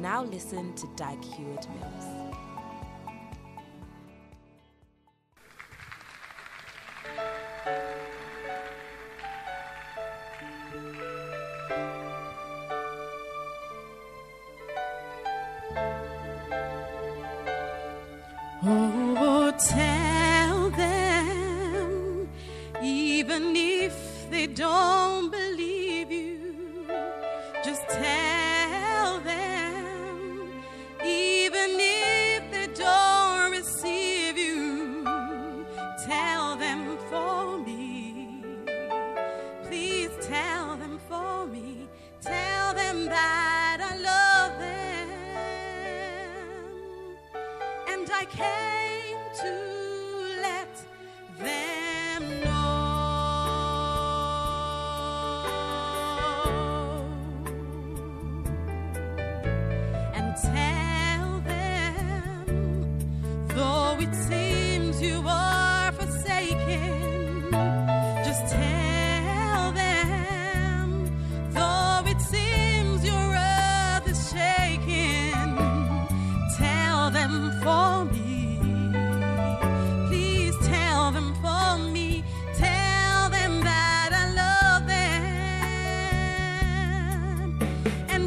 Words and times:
Now 0.00 0.22
listen 0.22 0.74
to 0.76 0.86
Dag 0.94 1.22
Heward-Mills. 1.24 2.04
Oh, 18.64 19.52
tell 19.58 20.70
them, 20.70 22.28
even 22.82 23.56
if 23.56 24.30
they 24.30 24.46
don't 24.46 25.30
believe 25.30 26.10
you, 26.12 26.86
just 27.64 27.82
tell 27.88 29.20
them. 29.20 29.47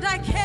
I 0.04 0.18
can't. 0.18 0.41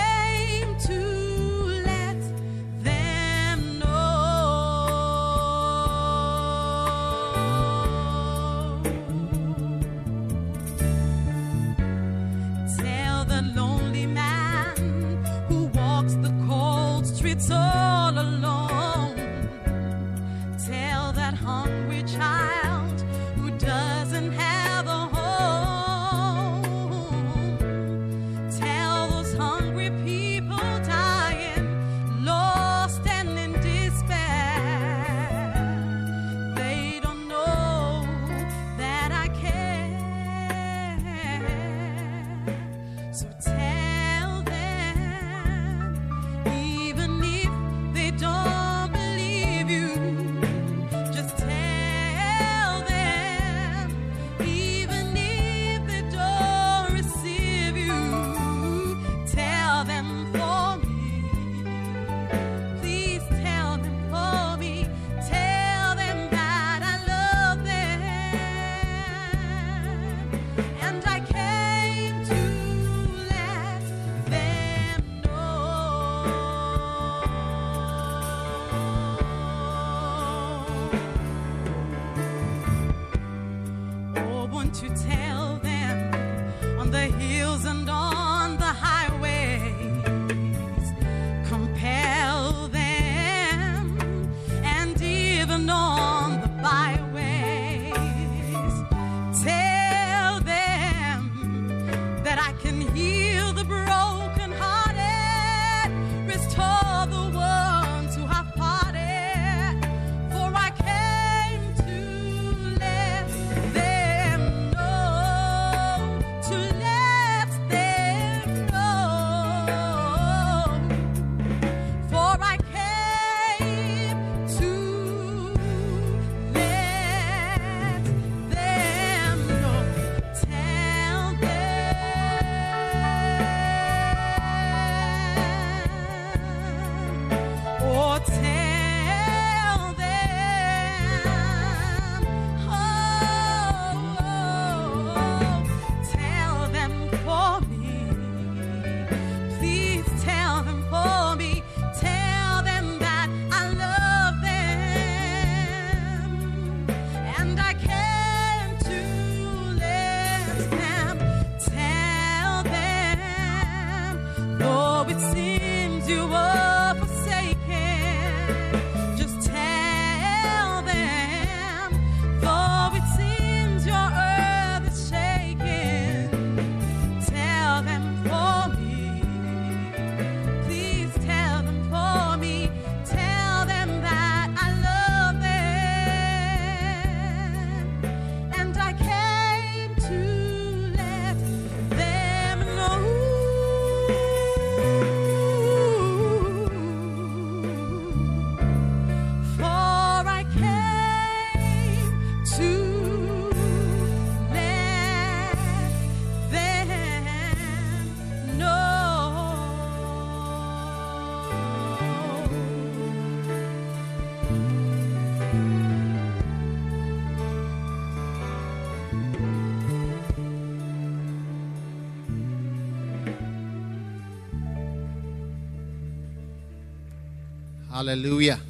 Hallelujah. 227.96 228.60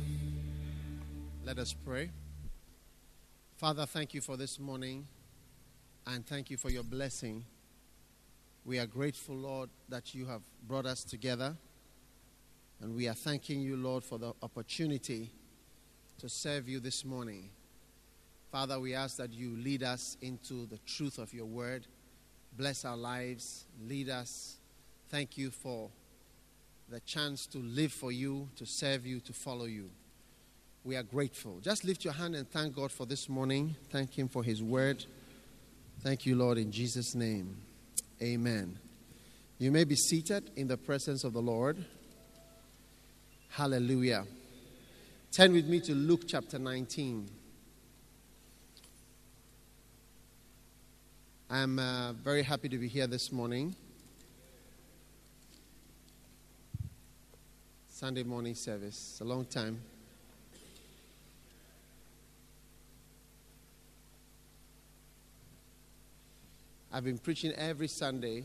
Let 1.45 1.59
us 1.59 1.73
pray. 1.73 2.11
Father, 3.57 3.85
thank 3.85 4.15
you 4.15 4.21
for 4.21 4.37
this 4.37 4.61
morning 4.61 5.05
and 6.07 6.25
thank 6.25 6.49
you 6.49 6.57
for 6.57 6.71
your 6.71 6.85
blessing. 6.85 7.45
We 8.65 8.79
are 8.79 8.87
grateful, 8.87 9.35
Lord, 9.35 9.69
that 9.89 10.15
you 10.15 10.27
have 10.27 10.43
brought 10.69 10.87
us 10.87 11.03
together. 11.03 11.57
And 12.81 12.95
we 12.95 13.09
are 13.09 13.15
thanking 13.15 13.61
you, 13.61 13.77
Lord, 13.77 14.05
for 14.05 14.17
the 14.17 14.33
opportunity 14.45 15.33
to 16.21 16.29
serve 16.29 16.69
you 16.69 16.79
this 16.79 17.05
morning. 17.05 17.51
Father, 18.53 18.79
we 18.79 18.95
ask 18.95 19.17
that 19.17 19.33
you 19.33 19.57
lead 19.57 19.83
us 19.83 20.17
into 20.23 20.67
the 20.67 20.79
truth 20.87 21.19
of 21.19 21.35
your 21.35 21.47
word. 21.47 21.89
Bless 22.57 22.85
our 22.85 22.97
lives, 22.97 23.65
lead 23.89 24.09
us. 24.09 24.59
Thank 25.09 25.37
you 25.37 25.51
for 25.51 25.91
the 26.89 27.01
chance 27.01 27.47
to 27.47 27.59
live 27.59 27.93
for 27.93 28.13
you, 28.13 28.49
to 28.57 28.65
serve 28.65 29.07
you, 29.07 29.19
to 29.21 29.33
follow 29.33 29.65
you. 29.65 29.91
We 30.85 30.95
are 30.95 31.03
grateful. 31.03 31.59
Just 31.61 31.85
lift 31.85 32.05
your 32.05 32.13
hand 32.13 32.37
and 32.37 32.49
thank 32.49 32.77
God 32.77 32.93
for 32.93 33.07
this 33.07 33.29
morning. 33.29 33.75
Thank 33.91 34.17
Him 34.17 34.29
for 34.29 34.45
His 34.45 34.63
word. 34.63 35.05
Thank 36.01 36.27
you, 36.27 36.37
Lord, 36.37 36.59
in 36.59 36.71
Jesus' 36.71 37.15
name. 37.15 37.57
Amen. 38.23 38.79
You 39.59 39.73
may 39.73 39.83
be 39.83 39.97
seated 39.97 40.51
in 40.55 40.69
the 40.69 40.77
presence 40.77 41.25
of 41.25 41.33
the 41.33 41.43
Lord. 41.43 41.85
Hallelujah. 43.49 44.25
Turn 45.33 45.53
with 45.53 45.67
me 45.67 45.81
to 45.81 45.95
Luke 45.95 46.23
chapter 46.29 46.59
19. 46.59 47.29
I'm 51.51 51.79
uh, 51.79 52.13
very 52.13 52.43
happy 52.43 52.69
to 52.69 52.79
be 52.79 52.87
here 52.87 53.07
this 53.07 53.33
morning. 53.33 53.75
Sunday 57.99 58.25
morning 58.25 58.55
service. 58.55 59.13
It's 59.13 59.21
a 59.23 59.25
long 59.25 59.47
time. 59.47 59.81
I've 66.93 67.05
been 67.05 67.17
preaching 67.17 67.53
every 67.53 67.89
Sunday, 67.89 68.45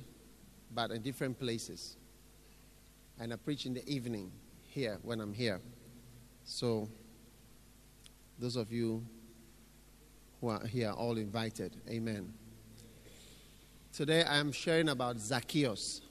but 0.74 0.92
in 0.92 1.01
different 1.01 1.38
places. 1.38 1.98
And 3.19 3.33
I 3.33 3.36
preach 3.36 3.65
in 3.65 3.74
the 3.74 3.86
evening 3.89 4.31
here 4.69 5.00
when 5.01 5.19
I'm 5.19 5.33
here. 5.33 5.59
So, 6.45 6.88
those 8.39 8.56
of 8.56 8.71
you 8.71 9.06
who 10.39 10.48
are 10.48 10.65
here 10.65 10.92
all 10.92 11.18
invited. 11.18 11.75
Amen. 11.89 12.33
Today 13.92 14.24
I 14.24 14.38
am 14.38 14.53
sharing 14.53 14.88
about 14.88 15.19
Zacchaeus. 15.19 16.03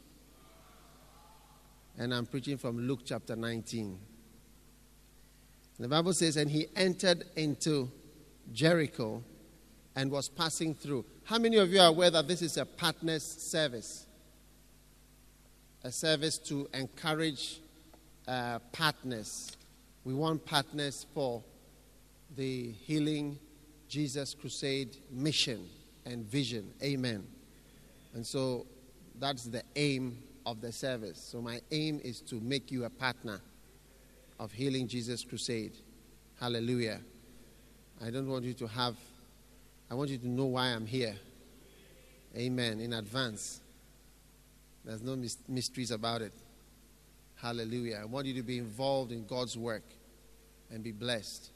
And 1.99 2.15
I'm 2.15 2.27
preaching 2.27 2.57
from 2.57 2.87
Luke 2.87 3.01
chapter 3.05 3.37
19. 3.37 3.99
The 5.79 5.89
Bible 5.89 6.13
says, 6.13 6.37
And 6.37 6.51
he 6.51 6.67
entered 6.77 7.25
into 7.37 7.91
Jericho 8.53 9.23
and 9.97 10.11
was 10.11 10.29
passing 10.29 10.75
through. 10.75 11.05
How 11.25 11.39
many 11.39 11.57
of 11.57 11.73
you 11.73 11.81
are 11.81 11.89
aware 11.89 12.11
that 12.11 12.29
this 12.29 12.43
is 12.43 12.57
a 12.57 12.67
partners 12.67 13.23
service? 13.23 14.07
A 15.85 15.91
service 15.91 16.39
to 16.39 16.69
encourage 16.75 17.61
uh, 18.29 18.59
partners. 18.73 19.53
We 20.05 20.15
want 20.15 20.45
partners 20.45 21.07
for 21.15 21.43
the 22.37 22.73
Healing 22.73 23.39
Jesus 23.89 24.35
Crusade 24.35 24.97
mission 25.11 25.67
and 26.05 26.25
vision. 26.25 26.73
Amen. 26.83 27.27
And 28.15 28.27
so 28.27 28.67
that's 29.19 29.45
the 29.45 29.63
aim 29.77 30.23
of 30.51 30.61
the 30.61 30.73
service. 30.73 31.21
So 31.21 31.41
my 31.41 31.61
aim 31.71 32.01
is 32.03 32.21
to 32.23 32.41
make 32.41 32.73
you 32.73 32.85
a 32.85 32.91
partner 32.91 33.41
of 34.39 34.53
Healing 34.53 34.89
Jesus 34.89 35.25
Crusade. 35.25 35.73
Hallelujah. 36.41 37.01
I 38.03 38.11
don't 38.11 38.29
want 38.29 38.45
you 38.45 38.55
to 38.55 38.67
have, 38.67 38.97
I 39.91 39.95
want 39.95 40.11
you 40.11 40.19
to 40.19 40.29
know 40.29 40.47
why 40.47 40.69
I'm 40.69 40.87
here. 40.87 41.15
Amen. 42.37 42.81
In 42.81 42.95
advance. 42.95 43.61
There's 44.85 45.03
no 45.03 45.17
mysteries 45.49 45.91
about 45.91 46.23
it. 46.23 46.33
Hallelujah. 47.37 48.01
I 48.03 48.07
want 48.07 48.27
you 48.27 48.35
to 48.35 48.43
be 48.43 48.59
involved 48.59 49.13
in 49.13 49.27
God's 49.27 49.57
work 49.57 49.85
and 50.71 50.83
be 50.83 50.93
blessed. 50.93 51.51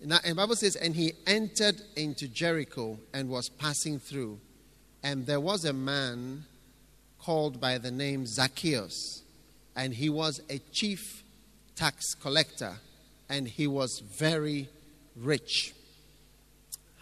Now, 0.00 0.18
and 0.24 0.36
Bible 0.36 0.56
says, 0.56 0.76
and 0.76 0.94
he 0.94 1.12
entered 1.26 1.80
into 1.96 2.28
Jericho 2.28 2.98
and 3.12 3.28
was 3.28 3.48
passing 3.48 3.98
through. 3.98 4.40
And 5.02 5.26
there 5.26 5.40
was 5.40 5.64
a 5.64 5.72
man 5.72 6.44
called 7.24 7.60
by 7.60 7.78
the 7.78 7.90
name 7.90 8.26
Zacchaeus, 8.26 9.22
and 9.74 9.94
he 9.94 10.10
was 10.10 10.40
a 10.50 10.58
chief 10.72 11.22
tax 11.74 12.14
collector, 12.14 12.74
and 13.28 13.48
he 13.48 13.66
was 13.66 14.02
very 14.18 14.68
rich. 15.16 15.72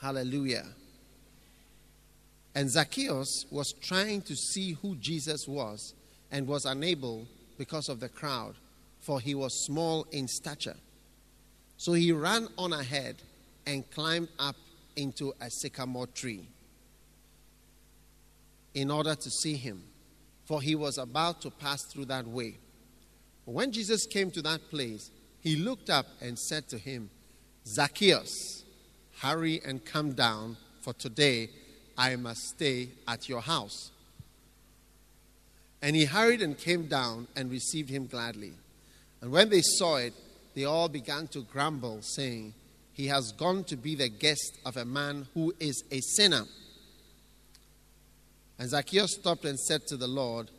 Hallelujah. 0.01 0.67
And 2.55 2.71
Zacchaeus 2.71 3.47
was 3.51 3.73
trying 3.73 4.23
to 4.23 4.37
see 4.37 4.73
who 4.73 4.95
Jesus 4.97 5.49
was 5.49 5.95
and 6.31 6.47
was 6.47 6.67
unable 6.67 7.27
because 7.59 7.89
of 7.89 8.01
the 8.01 8.09
crowd, 8.09 8.55
for 9.01 9.21
he 9.21 9.35
was 9.35 9.65
small 9.67 10.07
in 10.13 10.29
stature. 10.29 10.77
So 11.77 11.95
he 11.95 12.13
ran 12.13 12.49
on 12.57 12.73
ahead 12.73 13.17
and 13.67 13.91
climbed 13.91 14.29
up 14.39 14.57
into 14.95 15.33
a 15.41 15.51
sycamore 15.51 16.07
tree 16.07 16.47
in 18.75 18.91
order 18.91 19.15
to 19.15 19.31
see 19.31 19.55
him, 19.55 19.83
for 20.45 20.61
he 20.61 20.75
was 20.75 20.99
about 20.99 21.41
to 21.43 21.51
pass 21.51 21.83
through 21.85 22.07
that 22.07 22.27
way. 22.27 22.59
When 23.45 23.73
Jesus 23.73 24.07
came 24.07 24.31
to 24.33 24.43
that 24.43 24.71
place, 24.71 25.11
he 25.41 25.57
looked 25.57 25.91
up 25.91 26.07
and 26.21 26.39
said 26.39 26.69
to 26.69 26.79
him, 26.79 27.11
Zacchaeus, 27.67 28.65
hurry 29.21 29.61
and 29.65 29.85
come 29.85 30.13
down, 30.13 30.57
for 30.81 30.93
today 30.93 31.51
I 31.97 32.17
must 32.17 32.41
stay 32.41 32.91
at 33.07 33.29
your 33.29 33.41
house. 33.41 33.91
And 35.81 35.97
he 35.97 36.05
hurried 36.05 36.43
and 36.43 36.57
came 36.57 36.87
down 36.87 37.27
and 37.35 37.51
received 37.51 37.91
him 37.91 38.07
gladly. 38.07 38.53
And 39.21 39.33
when 39.33 39.49
they 39.51 39.63
saw 39.63 39.97
it, 39.97 40.15
they 40.55 40.65
all 40.65 40.89
began 40.89 41.27
to 41.29 41.43
grumble, 41.43 42.03
saying, 42.03 42.55
He 42.93 43.07
has 43.09 43.33
gone 43.33 43.65
to 43.65 43.77
be 43.77 43.95
the 43.95 44.09
guest 44.09 44.59
of 44.65 44.77
a 44.77 44.85
man 44.85 45.27
who 45.35 45.53
is 45.59 45.83
a 45.91 46.01
sinner. 46.01 46.45
And 48.59 48.69
Zacchaeus 48.69 49.15
stopped 49.15 49.45
and 49.45 49.59
said 49.59 49.87
to 49.89 49.97
the 49.97 50.07
Lord, 50.07 50.51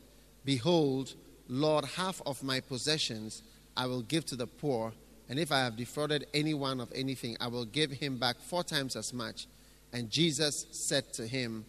Behold, 0.46 1.14
Lord, 1.48 1.86
half 1.86 2.22
of 2.26 2.44
my 2.44 2.60
possessions 2.60 3.44
I 3.76 3.88
will 3.88 4.02
give 4.02 4.26
to 4.26 4.36
the 4.36 4.48
poor, 4.48 4.94
and 5.30 5.40
if 5.40 5.52
I 5.52 5.60
have 5.60 5.78
defrauded 5.78 6.28
anyone 6.34 6.80
of 6.80 6.92
anything, 6.94 7.38
I 7.40 7.48
will 7.48 7.66
give 7.66 7.92
him 7.92 8.18
back 8.18 8.38
four 8.38 8.64
times 8.64 8.96
as 8.96 9.14
much. 9.14 9.48
And 9.92 10.10
Jesus 10.10 10.66
said 10.88 11.14
to 11.14 11.28
him, 11.28 11.66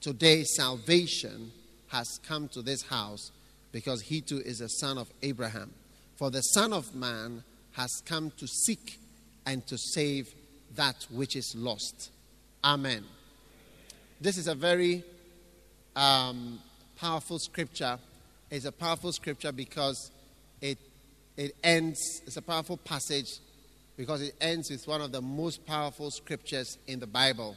Today 0.00 0.44
salvation 0.44 1.52
has 1.88 2.18
come 2.26 2.48
to 2.48 2.62
this 2.62 2.82
house, 2.82 3.32
because 3.72 4.02
he 4.02 4.20
too 4.20 4.40
is 4.40 4.60
a 4.60 4.68
son 4.68 4.98
of 4.98 5.10
Abraham. 5.22 5.72
For 6.16 6.30
the 6.30 6.40
Son 6.40 6.72
of 6.72 6.94
Man 6.94 7.44
has 7.72 7.90
come 8.06 8.32
to 8.38 8.46
seek 8.46 8.98
and 9.44 9.66
to 9.66 9.76
save 9.76 10.34
that 10.74 11.06
which 11.10 11.36
is 11.36 11.54
lost. 11.56 12.10
Amen. 12.64 13.04
This 14.20 14.38
is 14.38 14.48
a 14.48 14.54
very 14.54 15.04
um, 15.96 16.60
powerful 16.96 17.38
scripture. 17.38 17.98
It's 18.50 18.66
a 18.66 18.72
powerful 18.72 19.10
scripture 19.12 19.50
because 19.50 20.12
it, 20.60 20.78
it 21.36 21.56
ends, 21.64 22.22
it's 22.26 22.36
a 22.36 22.42
powerful 22.42 22.76
passage 22.76 23.38
because 23.96 24.22
it 24.22 24.34
ends 24.40 24.70
with 24.70 24.86
one 24.86 25.00
of 25.00 25.10
the 25.10 25.22
most 25.22 25.66
powerful 25.66 26.10
scriptures 26.10 26.78
in 26.86 27.00
the 27.00 27.06
Bible. 27.06 27.56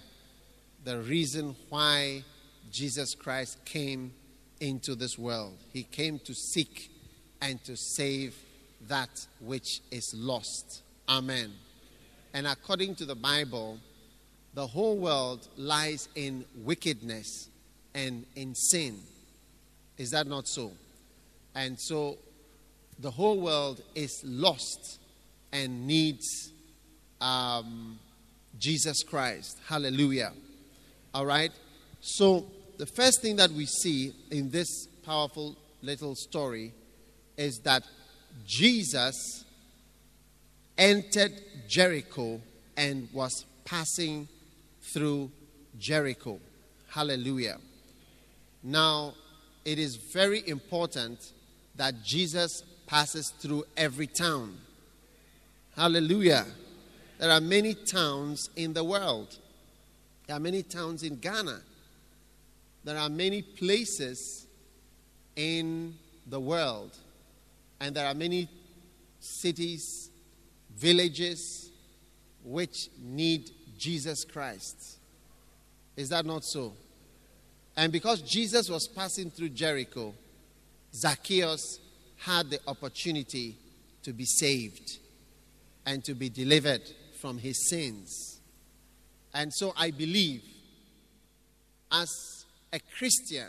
The 0.86 1.00
reason 1.00 1.56
why 1.68 2.24
Jesus 2.72 3.14
Christ 3.14 3.64
came 3.66 4.14
into 4.60 4.96
this 4.96 5.18
world. 5.18 5.58
He 5.74 5.84
came 5.84 6.20
to 6.20 6.34
seek 6.34 6.90
and 7.42 7.64
to 7.66 7.76
save 7.76 8.36
that 8.88 9.10
which 9.42 9.82
is 9.92 10.14
lost. 10.16 10.82
Amen. 11.08 11.52
And 12.34 12.48
according 12.48 12.96
to 12.96 13.06
the 13.06 13.16
Bible, 13.16 13.80
the 14.54 14.68
whole 14.68 14.98
world 14.98 15.48
lies 15.58 16.08
in 16.16 16.46
wickedness 16.56 17.50
and 17.94 18.26
in 18.36 18.56
sin. 18.56 19.00
Is 19.98 20.12
that 20.12 20.28
not 20.28 20.48
so? 20.48 20.72
And 21.56 21.80
so 21.80 22.18
the 23.00 23.12
whole 23.12 23.40
world 23.40 23.82
is 23.96 24.22
lost 24.26 25.00
and 25.52 25.88
needs 25.88 26.52
um, 27.22 28.00
Jesus 28.58 29.04
Christ. 29.04 29.58
Hallelujah. 29.68 30.32
All 31.14 31.26
right? 31.26 31.52
So 32.02 32.46
the 32.78 32.86
first 32.86 33.22
thing 33.22 33.36
that 33.38 33.52
we 33.52 33.66
see 33.66 34.14
in 34.32 34.50
this 34.50 34.88
powerful 35.06 35.58
little 35.82 36.16
story 36.16 36.74
is 37.38 37.60
that 37.64 37.84
Jesus 38.46 39.46
entered 40.78 41.34
Jericho 41.68 42.42
and 42.78 43.08
was 43.14 43.46
passing 43.66 44.28
through 44.94 45.32
Jericho. 45.78 46.40
Hallelujah. 46.88 47.58
Now, 48.64 49.14
it 49.66 49.80
is 49.80 49.96
very 49.96 50.48
important 50.48 51.32
that 51.76 52.04
Jesus 52.04 52.64
passes 52.88 53.30
through 53.30 53.64
every 53.78 54.08
town. 54.08 54.58
Hallelujah. 55.76 56.46
There 57.20 57.32
are 57.32 57.42
many 57.42 57.74
towns 57.74 58.50
in 58.56 58.74
the 58.74 58.84
world. 58.84 59.38
There 60.28 60.36
are 60.36 60.40
many 60.40 60.64
towns 60.64 61.04
in 61.04 61.18
Ghana. 61.18 61.62
There 62.84 62.98
are 62.98 63.10
many 63.10 63.42
places 63.42 64.48
in 65.36 65.96
the 66.28 66.40
world. 66.40 66.98
And 67.80 67.96
there 67.96 68.08
are 68.08 68.14
many 68.14 68.50
cities, 69.20 70.10
villages, 70.76 71.72
which 72.44 72.90
need 73.02 73.52
Jesus 73.78 74.26
Christ. 74.26 74.98
Is 75.96 76.10
that 76.10 76.26
not 76.26 76.44
so? 76.44 76.74
And 77.80 77.94
because 77.94 78.22
Jesus 78.22 78.70
was 78.70 78.90
passing 78.90 79.32
through 79.32 79.50
Jericho, 79.50 80.14
Zacchaeus 80.94 81.80
had 82.18 82.50
the 82.50 82.60
opportunity 82.68 83.56
to 84.04 84.12
be 84.12 84.26
saved 84.26 84.98
and 85.86 86.04
to 86.04 86.14
be 86.14 86.28
delivered 86.28 86.82
from 87.22 87.38
his 87.38 87.70
sins. 87.70 88.42
And 89.34 89.54
so 89.54 89.74
I 89.78 89.92
believe, 89.92 90.44
as 91.90 92.46
a 92.74 92.82
Christian, 92.98 93.48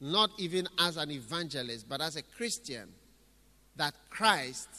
not 0.00 0.30
even 0.38 0.66
as 0.78 0.96
an 0.96 1.10
evangelist, 1.10 1.86
but 1.86 2.00
as 2.00 2.16
a 2.16 2.22
Christian, 2.22 2.88
that 3.76 3.92
Christ 4.08 4.70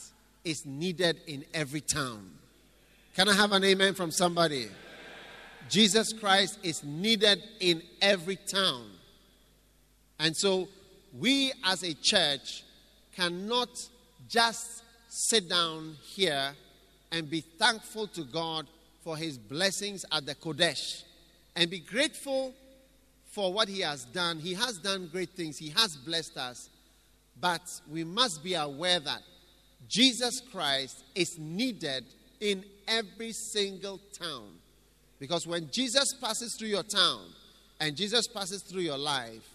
is 0.42 0.66
needed 0.66 1.20
in 1.28 1.44
every 1.54 1.82
town. 1.82 2.32
Can 3.14 3.28
I 3.28 3.34
have 3.34 3.52
an 3.52 3.62
amen 3.62 3.94
from 3.94 4.10
somebody? 4.10 4.66
Jesus 5.68 6.12
Christ 6.12 6.58
is 6.62 6.84
needed 6.84 7.42
in 7.60 7.82
every 8.00 8.36
town. 8.36 8.90
And 10.18 10.36
so 10.36 10.68
we 11.18 11.52
as 11.64 11.82
a 11.82 11.94
church 11.94 12.64
cannot 13.14 13.68
just 14.28 14.82
sit 15.08 15.48
down 15.48 15.96
here 16.02 16.52
and 17.10 17.28
be 17.28 17.40
thankful 17.40 18.06
to 18.08 18.22
God 18.22 18.66
for 19.02 19.16
his 19.16 19.38
blessings 19.38 20.04
at 20.12 20.26
the 20.26 20.34
Qodesh 20.34 21.02
and 21.54 21.70
be 21.70 21.78
grateful 21.78 22.52
for 23.32 23.52
what 23.52 23.68
he 23.68 23.80
has 23.80 24.04
done. 24.06 24.38
He 24.38 24.54
has 24.54 24.78
done 24.78 25.08
great 25.10 25.30
things, 25.30 25.58
he 25.58 25.70
has 25.70 25.96
blessed 25.96 26.36
us. 26.36 26.70
But 27.40 27.62
we 27.90 28.02
must 28.02 28.42
be 28.42 28.54
aware 28.54 29.00
that 29.00 29.22
Jesus 29.88 30.40
Christ 30.52 31.04
is 31.14 31.38
needed 31.38 32.04
in 32.40 32.64
every 32.88 33.32
single 33.32 34.00
town. 34.18 34.54
Because 35.18 35.46
when 35.46 35.70
Jesus 35.70 36.14
passes 36.20 36.56
through 36.58 36.68
your 36.68 36.82
town 36.82 37.22
and 37.80 37.96
Jesus 37.96 38.26
passes 38.26 38.62
through 38.62 38.82
your 38.82 38.98
life, 38.98 39.48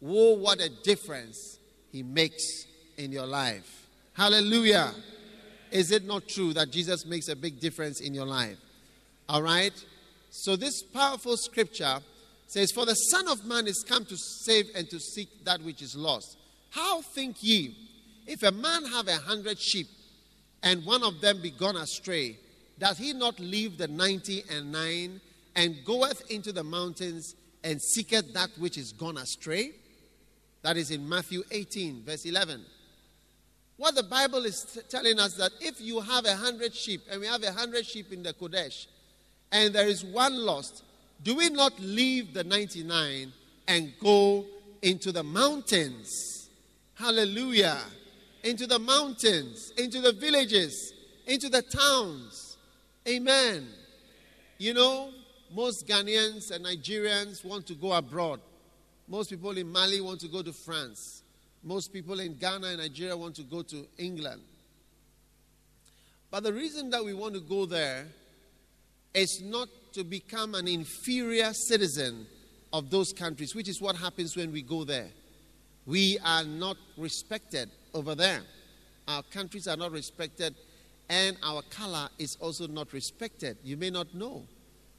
whoa, 0.00 0.34
what 0.34 0.60
a 0.60 0.70
difference 0.82 1.58
he 1.92 2.02
makes 2.02 2.66
in 2.96 3.12
your 3.12 3.26
life. 3.26 3.88
Hallelujah. 4.14 4.92
Is 5.70 5.90
it 5.90 6.04
not 6.04 6.28
true 6.28 6.52
that 6.52 6.70
Jesus 6.70 7.04
makes 7.04 7.28
a 7.28 7.36
big 7.36 7.60
difference 7.60 8.00
in 8.00 8.14
your 8.14 8.26
life? 8.26 8.58
All 9.28 9.42
right? 9.42 9.72
So, 10.30 10.56
this 10.56 10.82
powerful 10.82 11.36
scripture 11.36 11.98
says, 12.46 12.72
For 12.72 12.86
the 12.86 12.94
Son 12.94 13.28
of 13.28 13.44
Man 13.44 13.66
is 13.66 13.84
come 13.86 14.04
to 14.04 14.16
save 14.16 14.66
and 14.74 14.88
to 14.90 15.00
seek 15.00 15.44
that 15.44 15.62
which 15.62 15.82
is 15.82 15.96
lost. 15.96 16.36
How 16.70 17.02
think 17.02 17.36
ye, 17.40 17.76
if 18.26 18.42
a 18.42 18.52
man 18.52 18.84
have 18.86 19.08
a 19.08 19.16
hundred 19.16 19.60
sheep 19.60 19.86
and 20.62 20.84
one 20.84 21.02
of 21.02 21.20
them 21.20 21.40
be 21.40 21.50
gone 21.50 21.76
astray, 21.76 22.38
does 22.78 22.98
he 22.98 23.12
not 23.12 23.38
leave 23.38 23.78
the 23.78 23.88
ninety 23.88 24.44
and 24.50 24.72
nine 24.72 25.20
and 25.54 25.76
goeth 25.84 26.30
into 26.30 26.52
the 26.52 26.64
mountains 26.64 27.34
and 27.62 27.80
seeketh 27.80 28.32
that 28.34 28.50
which 28.58 28.76
is 28.76 28.92
gone 28.92 29.16
astray? 29.16 29.72
That 30.62 30.76
is 30.76 30.90
in 30.90 31.08
Matthew 31.08 31.42
18, 31.50 32.02
verse 32.04 32.24
11. 32.24 32.64
What 33.76 33.94
the 33.94 34.02
Bible 34.02 34.44
is 34.44 34.64
t- 34.64 34.80
telling 34.88 35.18
us 35.18 35.34
that 35.34 35.52
if 35.60 35.80
you 35.80 36.00
have 36.00 36.24
a 36.24 36.36
hundred 36.36 36.74
sheep, 36.74 37.02
and 37.10 37.20
we 37.20 37.26
have 37.26 37.42
a 37.42 37.52
hundred 37.52 37.84
sheep 37.84 38.12
in 38.12 38.22
the 38.22 38.32
Qodesh 38.32 38.86
and 39.54 39.72
there 39.72 39.86
is 39.86 40.04
one 40.04 40.36
lost, 40.36 40.82
do 41.22 41.36
we 41.36 41.48
not 41.48 41.78
leave 41.78 42.34
the 42.34 42.42
99 42.42 43.32
and 43.68 43.92
go 44.00 44.44
into 44.82 45.12
the 45.12 45.22
mountains? 45.22 46.50
Hallelujah. 46.94 47.78
Into 48.42 48.66
the 48.66 48.80
mountains, 48.80 49.72
into 49.78 50.00
the 50.00 50.12
villages, 50.12 50.92
into 51.26 51.48
the 51.48 51.62
towns. 51.62 52.43
Amen. 53.06 53.68
You 54.58 54.72
know, 54.72 55.10
most 55.54 55.86
Ghanaians 55.86 56.50
and 56.50 56.64
Nigerians 56.64 57.44
want 57.44 57.66
to 57.66 57.74
go 57.74 57.92
abroad. 57.92 58.40
Most 59.06 59.28
people 59.28 59.56
in 59.58 59.70
Mali 59.70 60.00
want 60.00 60.20
to 60.20 60.28
go 60.28 60.42
to 60.42 60.52
France. 60.52 61.22
Most 61.62 61.92
people 61.92 62.20
in 62.20 62.34
Ghana 62.36 62.68
and 62.68 62.78
Nigeria 62.78 63.16
want 63.16 63.34
to 63.36 63.42
go 63.42 63.62
to 63.62 63.86
England. 63.98 64.40
But 66.30 66.44
the 66.44 66.52
reason 66.52 66.90
that 66.90 67.04
we 67.04 67.12
want 67.14 67.34
to 67.34 67.40
go 67.40 67.66
there 67.66 68.06
is 69.12 69.40
not 69.42 69.68
to 69.92 70.02
become 70.02 70.54
an 70.54 70.66
inferior 70.66 71.52
citizen 71.52 72.26
of 72.72 72.90
those 72.90 73.12
countries, 73.12 73.54
which 73.54 73.68
is 73.68 73.80
what 73.80 73.96
happens 73.96 74.36
when 74.36 74.50
we 74.50 74.62
go 74.62 74.82
there. 74.82 75.08
We 75.86 76.18
are 76.24 76.42
not 76.42 76.76
respected 76.96 77.70
over 77.92 78.14
there. 78.14 78.40
Our 79.06 79.22
countries 79.24 79.68
are 79.68 79.76
not 79.76 79.92
respected, 79.92 80.54
and 81.08 81.36
our 81.42 81.62
color 81.62 82.08
is 82.18 82.36
also 82.40 82.66
not 82.66 82.92
respected. 82.92 83.56
You 83.62 83.76
may 83.76 83.90
not 83.90 84.14
know. 84.14 84.44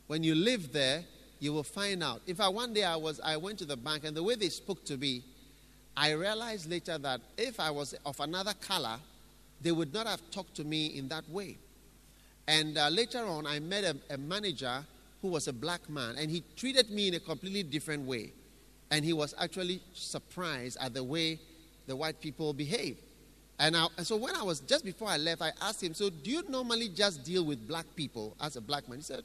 When 0.07 0.23
you 0.23 0.35
live 0.35 0.71
there, 0.71 1.03
you 1.39 1.53
will 1.53 1.63
find 1.63 2.03
out. 2.03 2.21
In 2.27 2.35
fact, 2.35 2.53
one 2.53 2.73
day 2.73 2.83
I 2.83 2.95
was 2.95 3.19
I 3.19 3.37
went 3.37 3.59
to 3.59 3.65
the 3.65 3.77
bank, 3.77 4.03
and 4.03 4.15
the 4.15 4.23
way 4.23 4.35
they 4.35 4.49
spoke 4.49 4.85
to 4.85 4.97
me, 4.97 5.23
I 5.97 6.11
realized 6.11 6.69
later 6.69 6.97
that 6.97 7.21
if 7.37 7.59
I 7.59 7.71
was 7.71 7.95
of 8.05 8.19
another 8.19 8.53
color, 8.61 8.97
they 9.61 9.71
would 9.71 9.93
not 9.93 10.07
have 10.07 10.21
talked 10.31 10.55
to 10.55 10.63
me 10.63 10.87
in 10.87 11.07
that 11.09 11.27
way. 11.29 11.57
And 12.47 12.77
uh, 12.77 12.89
later 12.89 13.25
on, 13.25 13.47
I 13.47 13.59
met 13.59 13.83
a, 13.83 13.95
a 14.13 14.17
manager 14.17 14.85
who 15.21 15.29
was 15.29 15.47
a 15.47 15.53
black 15.53 15.89
man, 15.89 16.15
and 16.17 16.29
he 16.29 16.43
treated 16.55 16.91
me 16.91 17.07
in 17.07 17.15
a 17.15 17.19
completely 17.19 17.63
different 17.63 18.05
way. 18.05 18.31
And 18.91 19.03
he 19.03 19.13
was 19.13 19.33
actually 19.39 19.81
surprised 19.93 20.77
at 20.79 20.93
the 20.93 21.03
way 21.03 21.39
the 21.87 21.95
white 21.95 22.21
people 22.21 22.53
behave. 22.53 22.97
And, 23.57 23.77
I, 23.77 23.87
so 24.03 24.17
when 24.17 24.35
I 24.35 24.43
was 24.43 24.59
just 24.59 24.83
before 24.83 25.07
I 25.07 25.17
left, 25.17 25.41
I 25.41 25.51
asked 25.61 25.81
him, 25.81 25.93
"So 25.93 26.09
do 26.09 26.29
you 26.29 26.43
normally 26.49 26.89
just 26.89 27.23
deal 27.23 27.45
with 27.45 27.67
black 27.67 27.85
people 27.95 28.35
as 28.41 28.55
a 28.55 28.61
black 28.61 28.87
man?" 28.89 28.99
He 28.99 29.03
said, 29.03 29.23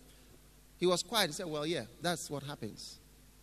"He 0.79 0.87
was 0.87 1.03
quiet." 1.03 1.29
He 1.29 1.33
said, 1.33 1.47
"Well, 1.47 1.67
yeah, 1.67 1.85
that's 2.01 2.31
what 2.31 2.43
happens." 2.45 2.99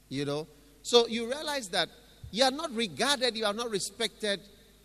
You 0.10 0.25
know. 0.25 0.48
So 0.84 1.08
you 1.08 1.27
realize 1.27 1.67
that 1.70 1.89
you 2.32 2.44
are 2.44 2.51
not 2.51 2.74
regarded, 2.74 3.36
you 3.36 3.46
are 3.46 3.53
not 3.53 3.70
respected, 3.70 4.39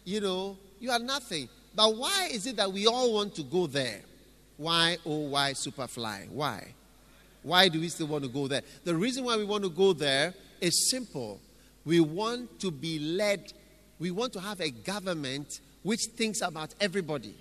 you 0.04 0.20
know, 0.20 0.56
you 0.80 0.90
are 0.90 0.98
nothing. 0.98 1.48
But 1.74 1.96
why 1.96 2.28
is 2.32 2.46
it 2.46 2.56
that 2.56 2.72
we 2.72 2.86
all 2.86 3.14
want 3.14 3.34
to 3.36 3.42
go 3.42 3.66
there? 3.66 4.00
Why, 4.56 4.98
oh, 5.06 5.28
why 5.28 5.52
Superfly? 5.52 6.28
Why? 6.30 6.74
Why 7.42 7.68
do 7.68 7.80
we 7.80 7.88
still 7.88 8.06
want 8.08 8.24
to 8.24 8.30
go 8.30 8.46
there? 8.46 8.62
The 8.84 8.94
reason 8.94 9.24
why 9.24 9.36
we 9.36 9.44
want 9.44 9.64
to 9.64 9.70
go 9.70 9.92
there 9.92 10.34
is 10.60 10.90
simple. 10.90 11.40
We 11.84 12.00
want 12.00 12.60
to 12.60 12.70
be 12.70 12.98
led, 12.98 13.52
we 13.98 14.10
want 14.10 14.32
to 14.34 14.40
have 14.40 14.60
a 14.60 14.70
government 14.70 15.60
which 15.82 16.00
thinks 16.16 16.40
about 16.40 16.74
everybody. 16.80 17.34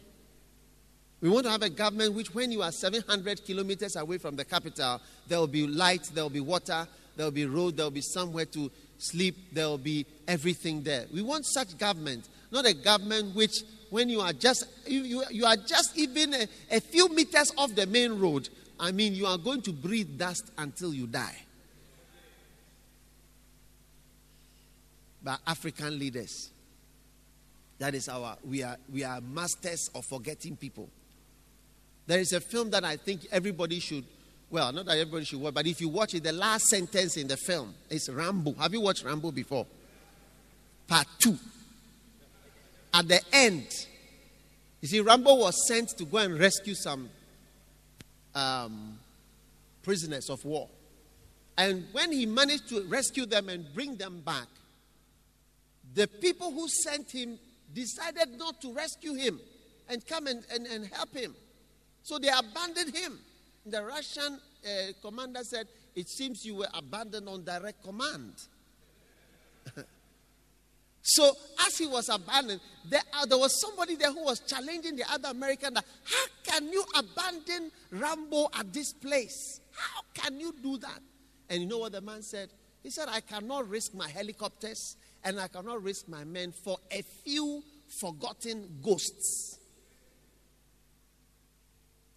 We 1.22 1.30
want 1.30 1.46
to 1.46 1.52
have 1.52 1.62
a 1.62 1.70
government 1.70 2.16
which, 2.16 2.34
when 2.34 2.52
you 2.52 2.64
are 2.64 2.72
700 2.72 3.46
kilometers 3.46 3.96
away 3.96 4.18
from 4.18 4.36
the 4.36 4.44
capital, 4.44 5.00
there 5.28 5.40
will 5.40 5.48
be 5.48 5.68
light, 5.68 6.10
there 6.14 6.24
will 6.24 6.32
be 6.32 6.40
water, 6.40 6.88
there 7.16 7.28
will 7.28 7.32
be 7.32 7.46
road, 7.46 7.78
there 7.78 7.86
will 7.86 7.92
be 7.92 8.02
somewhere 8.02 8.46
to 8.46 8.72
sleep, 8.98 9.36
there 9.54 9.68
will 9.68 9.78
be 9.78 10.06
everything 10.28 10.82
there. 10.82 11.06
We 11.14 11.22
want 11.22 11.46
such 11.46 11.78
government, 11.78 12.28
not 12.52 12.66
a 12.66 12.74
government 12.74 13.36
which, 13.36 13.64
when 13.92 14.10
you 14.10 14.22
are 14.22 14.34
just 14.34 14.66
you, 14.88 15.04
you, 15.04 15.24
you 15.30 15.46
are 15.46 15.58
just 15.58 15.96
even 15.96 16.34
a, 16.34 16.48
a 16.72 16.80
few 16.80 17.08
meters 17.10 17.52
off 17.56 17.76
the 17.76 17.86
main 17.86 18.18
road, 18.20 18.50
I 18.80 18.92
mean, 18.92 19.14
you 19.14 19.28
are 19.28 19.38
going 19.38 19.62
to 19.64 19.72
breathe 19.72 20.18
dust 20.18 20.50
until 20.58 20.92
you 20.92 21.06
die. 21.06 21.38
By 25.24 25.38
African 25.46 26.00
leaders, 26.00 26.50
that 27.82 27.96
is 27.96 28.08
our 28.08 28.38
we 28.48 28.62
are 28.62 28.78
we 28.94 29.04
are 29.04 29.20
masters 29.22 29.90
of 29.96 30.06
forgetting 30.06 30.56
people. 30.56 30.88
There 32.06 32.20
is 32.20 32.32
a 32.32 32.40
film 32.40 32.70
that 32.70 32.84
I 32.84 32.96
think 32.96 33.26
everybody 33.32 33.80
should 33.80 34.06
well, 34.52 34.72
not 34.72 34.86
that 34.86 35.00
everybody 35.00 35.26
should 35.26 35.42
watch, 35.42 35.56
but 35.56 35.66
if 35.66 35.82
you 35.82 35.90
watch 35.90 36.14
it, 36.14 36.24
the 36.24 36.32
last 36.32 36.68
sentence 36.68 37.18
in 37.18 37.28
the 37.28 37.38
film 37.38 37.74
is 37.90 38.08
Rambo. 38.08 38.54
Have 38.54 38.74
you 38.74 38.82
watched 38.82 39.04
Rambo 39.04 39.32
before? 39.32 39.66
Part 40.88 41.08
two. 41.18 41.38
At 42.94 43.08
the 43.08 43.20
end, 43.34 43.66
you 44.82 44.88
see, 44.88 45.00
Rambo 45.00 45.36
was 45.36 45.68
sent 45.68 45.90
to 45.98 46.06
go 46.06 46.18
and 46.18 46.38
rescue 46.38 46.76
some 46.76 47.10
um, 48.36 49.00
prisoners 49.82 50.30
of 50.30 50.44
war. 50.46 50.68
And 51.58 51.86
when 51.94 52.12
he 52.12 52.28
managed 52.28 52.70
to 52.70 52.84
rescue 52.84 53.26
them 53.26 53.50
and 53.50 53.66
bring 53.74 53.96
them 53.96 54.20
back, 54.20 54.48
the 55.96 56.08
people 56.08 56.52
who 56.52 56.68
sent 56.68 57.10
him 57.10 57.40
decided 57.74 58.38
not 58.38 58.62
to 58.62 58.74
rescue 58.74 59.14
him 59.14 59.40
and 59.90 60.06
come 60.06 60.28
and, 60.28 60.44
and, 60.54 60.66
and 60.68 60.88
help 60.88 61.16
him. 61.16 61.36
So 62.04 62.18
they 62.18 62.30
abandoned 62.30 62.96
him. 62.96 63.20
The 63.66 63.84
Russian 63.84 64.40
uh, 64.66 64.92
commander 65.02 65.42
said, 65.44 65.68
It 65.96 66.10
seems 66.10 66.44
you 66.46 66.56
were 66.56 66.70
abandoned 66.74 67.28
on 67.30 67.44
direct 67.44 67.84
command. 67.84 68.34
So 71.04 71.32
as 71.66 71.78
he 71.78 71.88
was 71.88 72.10
abandoned, 72.10 72.62
there, 72.88 73.02
uh, 73.14 73.26
there 73.26 73.38
was 73.38 73.60
somebody 73.60 73.96
there 73.96 74.12
who 74.12 74.24
was 74.24 74.40
challenging 74.42 74.96
the 74.96 75.04
other 75.12 75.30
American 75.30 75.74
that 75.74 75.86
how 76.04 76.26
can 76.44 76.72
you 76.72 76.84
abandon 76.96 77.72
Rambo 77.90 78.50
at 78.58 78.72
this 78.72 78.94
place? 78.94 79.62
How 79.76 80.02
can 80.14 80.40
you 80.40 80.54
do 80.62 80.78
that? 80.78 81.00
And 81.50 81.64
you 81.64 81.68
know 81.68 81.80
what 81.80 81.94
the 81.94 82.02
man 82.02 82.22
said? 82.22 82.50
He 82.84 82.90
said, 82.90 83.08
I 83.10 83.22
cannot 83.22 83.70
risk 83.70 83.94
my 83.94 84.10
helicopters 84.10 84.98
and 85.24 85.40
I 85.40 85.48
cannot 85.48 85.84
risk 85.84 86.08
my 86.08 86.24
men 86.24 86.52
for 86.52 86.78
a 86.92 87.02
few 87.24 87.64
forgotten 88.00 88.80
ghosts. 88.84 89.60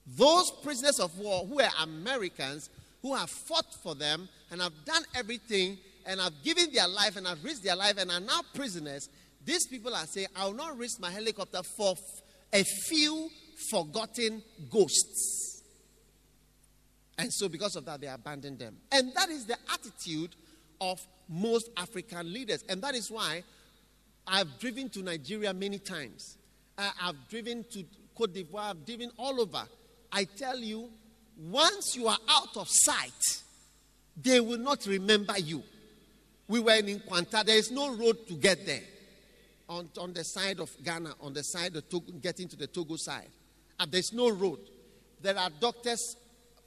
Those 0.07 0.51
prisoners 0.63 1.01
of 1.01 1.19
war 1.19 1.47
who 1.47 1.61
are 1.61 1.71
Americans 1.83 2.71
who 3.03 3.15
have 3.15 3.31
fought 3.31 3.73
for 3.83 3.95
them 3.95 4.29
and 4.51 4.61
have 4.61 4.73
done 4.85 5.03
everything 5.15 5.79
and 6.07 6.21
have 6.21 6.33
given 6.43 6.73
their 6.73 6.89
life 6.89 7.17
and 7.17 7.27
have 7.27 7.43
risked 7.43 7.65
their 7.65 7.77
life 7.77 7.97
and 7.99 8.11
are 8.11 8.21
now 8.21 8.41
prisoners, 8.55 9.09
these 9.45 9.67
people 9.67 9.95
are 9.95 10.07
saying, 10.07 10.29
I 10.35 10.47
will 10.47 10.55
not 10.55 10.77
risk 10.79 11.01
my 11.01 11.11
helicopter 11.11 11.63
for 11.63 11.95
a 12.53 12.65
few 12.65 13.29
forgotten 13.71 14.43
ghosts. 14.71 15.63
And 17.17 17.33
so, 17.33 17.49
because 17.49 17.77
of 17.77 17.85
that, 17.85 18.01
they 18.01 18.09
abandoned 18.09 18.59
them. 18.59 18.77
And 18.91 19.13
that 19.15 19.29
is 19.29 19.47
the 19.47 19.57
attitude 19.73 20.35
of 20.91 21.07
most 21.29 21.71
African 21.77 22.33
leaders. 22.33 22.63
And 22.69 22.83
that 22.83 22.95
is 22.95 23.11
why 23.11 23.43
I've 24.27 24.59
driven 24.59 24.89
to 24.91 25.03
Nigeria 25.03 25.53
many 25.55 25.79
times. 25.79 26.37
Uh, 26.77 26.91
I've 27.03 27.29
driven 27.29 27.65
to 27.73 27.85
Cote 28.17 28.35
d'Ivoire, 28.35 28.71
I've 28.71 28.87
driven 28.87 29.11
all 29.17 29.41
over. 29.41 29.63
I 30.13 30.25
tell 30.25 30.59
you, 30.59 30.91
once 31.37 31.97
you 31.97 32.07
are 32.07 32.19
out 32.29 32.57
of 32.57 32.69
sight, 32.69 33.43
they 34.17 34.41
will 34.41 34.59
not 34.59 34.87
remember 34.87 35.39
you. 35.39 35.63
We 36.47 36.61
were 36.61 36.75
in 36.75 36.87
Nkwanta. 36.87 37.45
There 37.45 37.57
is 37.57 37.71
no 37.71 37.97
road 37.97 38.27
to 38.29 38.35
get 38.35 38.67
there. 38.67 38.83
On, 39.69 39.89
on 39.99 40.13
the 40.13 40.23
side 40.23 40.61
of 40.61 40.71
Ghana, 40.85 41.15
on 41.21 41.33
the 41.33 41.43
side 41.43 41.75
of 41.75 41.89
Togo, 41.89 42.13
getting 42.21 42.49
to 42.49 42.57
the 42.57 42.67
Togo 42.67 42.97
side. 42.97 43.31
And 43.81 43.91
there's 43.91 44.13
no 44.13 44.31
road. 44.31 44.61
There 45.23 45.37
are 45.37 45.49
doctors' 45.59 46.17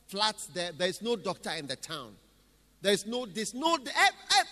flats 0.07 0.47
there. 0.47 0.71
There's 0.71 1.01
no 1.01 1.15
doctor 1.15 1.51
in 1.51 1.67
the 1.67 1.75
town. 1.75 2.15
There's 2.81 3.05
no, 3.05 3.25
there's 3.25 3.53
no, 3.53 3.75
eh, 3.75 4.09
eh, 4.39 4.43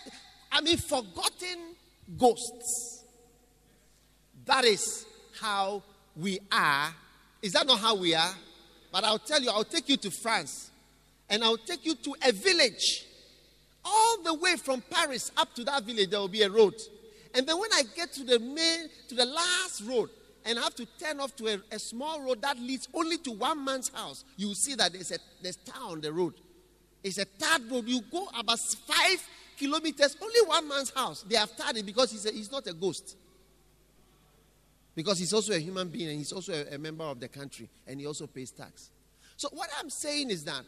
I 0.52 0.60
mean, 0.60 0.76
forgotten 0.76 1.74
ghosts. 2.18 3.04
That 4.44 4.64
is 4.64 5.06
how 5.40 5.82
we 6.16 6.38
are. 6.50 6.94
Is 7.42 7.52
that 7.52 7.66
not 7.66 7.78
how 7.80 7.94
we 7.96 8.14
are? 8.14 8.34
But 8.92 9.04
I'll 9.04 9.18
tell 9.18 9.40
you, 9.40 9.50
I'll 9.50 9.64
take 9.64 9.88
you 9.88 9.96
to 9.98 10.10
France 10.10 10.70
and 11.28 11.42
I'll 11.42 11.56
take 11.56 11.84
you 11.84 11.94
to 11.94 12.14
a 12.26 12.32
village 12.32 13.06
all 13.84 14.22
the 14.22 14.34
way 14.34 14.56
from 14.56 14.82
Paris 14.90 15.30
up 15.36 15.54
to 15.54 15.64
that 15.64 15.84
village, 15.84 16.10
there 16.10 16.18
will 16.18 16.28
be 16.28 16.42
a 16.42 16.50
road. 16.50 16.74
And 17.34 17.46
then 17.46 17.58
when 17.58 17.72
I 17.72 17.82
get 17.94 18.12
to 18.14 18.24
the 18.24 18.38
main, 18.38 18.88
to 19.08 19.14
the 19.14 19.26
last 19.26 19.82
road, 19.84 20.10
and 20.44 20.58
I 20.58 20.62
have 20.62 20.74
to 20.76 20.86
turn 20.98 21.20
off 21.20 21.34
to 21.36 21.48
a, 21.48 21.60
a 21.74 21.78
small 21.78 22.20
road 22.22 22.42
that 22.42 22.58
leads 22.58 22.88
only 22.94 23.18
to 23.18 23.32
one 23.32 23.64
man's 23.64 23.88
house, 23.88 24.24
you 24.36 24.54
see 24.54 24.74
that 24.76 24.92
there's 24.92 25.12
a 25.12 25.18
there's 25.42 25.56
tar 25.56 25.90
on 25.90 26.00
the 26.00 26.12
road. 26.12 26.34
It's 27.06 27.18
a 27.18 27.24
third 27.24 27.70
road. 27.70 27.86
You 27.86 28.00
go 28.10 28.28
about 28.36 28.58
five 28.84 29.24
kilometers, 29.56 30.16
only 30.20 30.40
one 30.44 30.66
man's 30.66 30.90
house. 30.90 31.22
They 31.22 31.36
have 31.36 31.56
tarred 31.56 31.76
it 31.76 31.86
because 31.86 32.10
he's, 32.10 32.26
a, 32.26 32.32
he's 32.32 32.50
not 32.50 32.66
a 32.66 32.72
ghost. 32.72 33.16
Because 34.92 35.20
he's 35.20 35.32
also 35.32 35.52
a 35.52 35.58
human 35.58 35.88
being 35.88 36.08
and 36.08 36.18
he's 36.18 36.32
also 36.32 36.52
a, 36.52 36.74
a 36.74 36.78
member 36.78 37.04
of 37.04 37.20
the 37.20 37.28
country 37.28 37.68
and 37.86 38.00
he 38.00 38.08
also 38.08 38.26
pays 38.26 38.50
tax. 38.50 38.90
So, 39.36 39.48
what 39.52 39.70
I'm 39.78 39.88
saying 39.88 40.30
is 40.30 40.42
that 40.44 40.62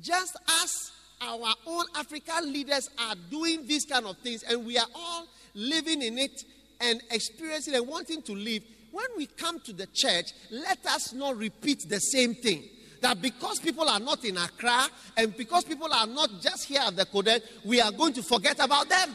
just 0.00 0.36
as 0.64 0.90
our 1.20 1.54
own 1.66 1.84
African 1.94 2.52
leaders 2.52 2.90
are 2.98 3.14
doing 3.30 3.64
these 3.64 3.84
kind 3.84 4.06
of 4.06 4.18
things 4.18 4.42
and 4.42 4.66
we 4.66 4.76
are 4.78 4.88
all 4.96 5.28
living 5.54 6.02
in 6.02 6.18
it 6.18 6.42
and 6.80 7.00
experiencing 7.12 7.76
and 7.76 7.86
wanting 7.86 8.20
to 8.22 8.32
live, 8.32 8.64
when 8.90 9.06
we 9.16 9.26
come 9.26 9.60
to 9.60 9.72
the 9.72 9.86
church, 9.94 10.32
let 10.50 10.84
us 10.86 11.12
not 11.12 11.36
repeat 11.36 11.88
the 11.88 12.00
same 12.00 12.34
thing. 12.34 12.64
That 13.02 13.20
because 13.20 13.58
people 13.58 13.88
are 13.88 14.00
not 14.00 14.24
in 14.24 14.38
Accra 14.38 14.86
and 15.16 15.36
because 15.36 15.64
people 15.64 15.92
are 15.92 16.06
not 16.06 16.30
just 16.40 16.64
here 16.64 16.80
at 16.86 16.96
the 16.96 17.04
Qodesh, 17.04 17.42
we 17.64 17.80
are 17.80 17.90
going 17.92 18.12
to 18.14 18.22
forget 18.22 18.64
about 18.64 18.88
them. 18.88 19.10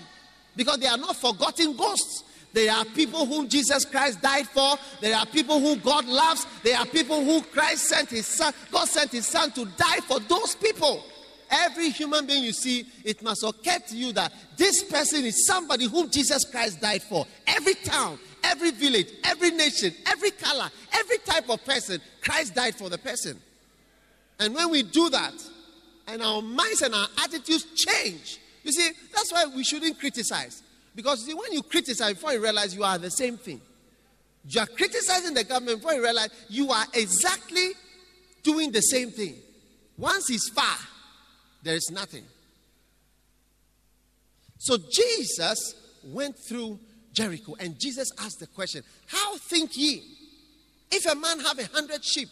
Because 0.56 0.78
they 0.78 0.88
are 0.88 0.98
not 0.98 1.16
forgotten 1.16 1.76
ghosts. 1.76 2.24
There 2.52 2.72
are 2.72 2.84
people 2.84 3.26
whom 3.26 3.48
Jesus 3.48 3.86
Christ 3.86 4.22
died 4.22 4.48
for. 4.48 4.78
There 5.00 5.16
are 5.16 5.26
people 5.26 5.60
who 5.60 5.78
God 5.78 6.06
loves. 6.06 6.46
There 6.64 6.78
are 6.78 6.86
people 6.86 7.24
who 7.24 7.42
Christ 7.42 7.86
sent 7.86 8.10
his 8.10 8.26
son. 8.26 8.54
God 8.72 8.88
sent 8.90 9.12
his 9.12 9.26
son 9.26 9.52
to 9.52 9.66
die 9.66 10.00
for 10.02 10.20
those 10.20 10.56
people. 10.56 11.04
Every 11.50 11.90
human 11.90 12.26
being 12.26 12.44
you 12.44 12.52
see, 12.52 12.86
it 13.06 13.22
must 13.24 13.44
occur 13.44 13.80
to 13.88 13.96
you 13.96 14.12
that 14.14 14.34
this 14.58 14.84
person 14.84 15.24
is 15.24 15.46
somebody 15.46 15.88
whom 15.88 16.10
Jesus 16.10 16.44
Christ 16.44 16.82
died 16.82 17.04
for. 17.04 17.26
Every 17.46 17.76
town, 17.76 18.20
every 18.44 18.72
village, 18.72 19.08
every 19.24 19.52
nation, 19.52 19.94
every 20.06 20.32
color, 20.32 20.70
every 20.92 21.20
type 21.20 21.50
of 21.50 21.64
person, 21.64 22.02
Christ 22.22 22.54
died 22.54 22.76
for 22.76 22.90
the 22.90 22.98
person. 22.98 23.40
And 24.40 24.54
when 24.54 24.70
we 24.70 24.84
do 24.84 25.10
that, 25.10 25.34
and 26.08 26.22
our 26.22 26.42
minds 26.42 26.82
and 26.82 26.94
our 26.94 27.08
attitudes 27.24 27.66
change, 27.76 28.40
you 28.64 28.72
see, 28.72 28.90
that's 29.14 29.32
why 29.32 29.46
we 29.46 29.64
shouldn't 29.64 30.00
criticize. 30.00 30.64
Because 30.96 31.26
see, 31.26 31.34
when 31.34 31.52
you 31.54 31.62
criticize, 31.64 32.14
before 32.14 32.34
you 32.34 32.42
realize 32.42 32.76
you 32.76 32.84
are 32.84 32.98
the 32.98 33.12
same 33.12 33.38
thing. 33.38 33.62
You 34.50 34.62
are 34.62 34.68
criticizing 34.68 35.34
the 35.34 35.44
government 35.44 35.80
before 35.80 35.94
you 35.94 36.02
realize 36.02 36.30
you 36.50 36.72
are 36.72 36.86
exactly 36.94 37.72
doing 38.44 38.72
the 38.72 38.82
same 38.82 39.12
thing. 39.12 39.36
Once 39.98 40.30
it's 40.30 40.50
far, 40.50 40.78
there 41.64 41.76
is 41.76 41.92
nothing. 41.92 42.24
So 44.58 44.78
Jesus 44.92 45.76
went 46.04 46.38
through 46.48 46.80
Jericho 47.14 47.56
and 47.60 47.80
Jesus 47.80 48.12
asked 48.20 48.40
the 48.40 48.48
question, 48.48 48.84
How 49.08 49.38
think 49.38 49.76
ye? 49.76 50.04
If 50.92 51.06
a 51.06 51.16
man 51.16 51.40
have 51.42 51.60
a 51.60 51.66
hundred 51.66 52.04
sheep, 52.06 52.30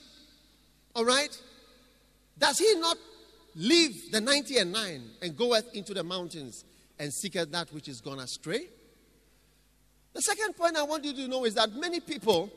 all 0.96 1.06
right, 1.06 1.36
does 2.38 2.60
he 2.60 2.76
not 2.76 2.98
leave 3.56 4.12
the 4.12 4.21
ninety 4.21 4.58
and 4.58 4.71
nine 4.71 5.04
and 5.21 5.38
goeth 5.38 5.74
into 5.74 5.93
the 5.93 6.04
mountains 6.04 6.63
and 7.00 7.13
seeketh 7.13 7.52
that 7.52 7.71
which 7.74 7.88
is 7.88 8.02
gone 8.02 8.19
astray? 8.19 8.67
The 10.13 10.21
second 10.21 10.56
point 10.56 10.78
I 10.78 10.84
want 10.84 11.04
you 11.04 11.13
to 11.13 11.28
know 11.28 11.45
is 11.45 11.56
that 11.56 11.74
many 11.74 12.00
people, 12.00 12.50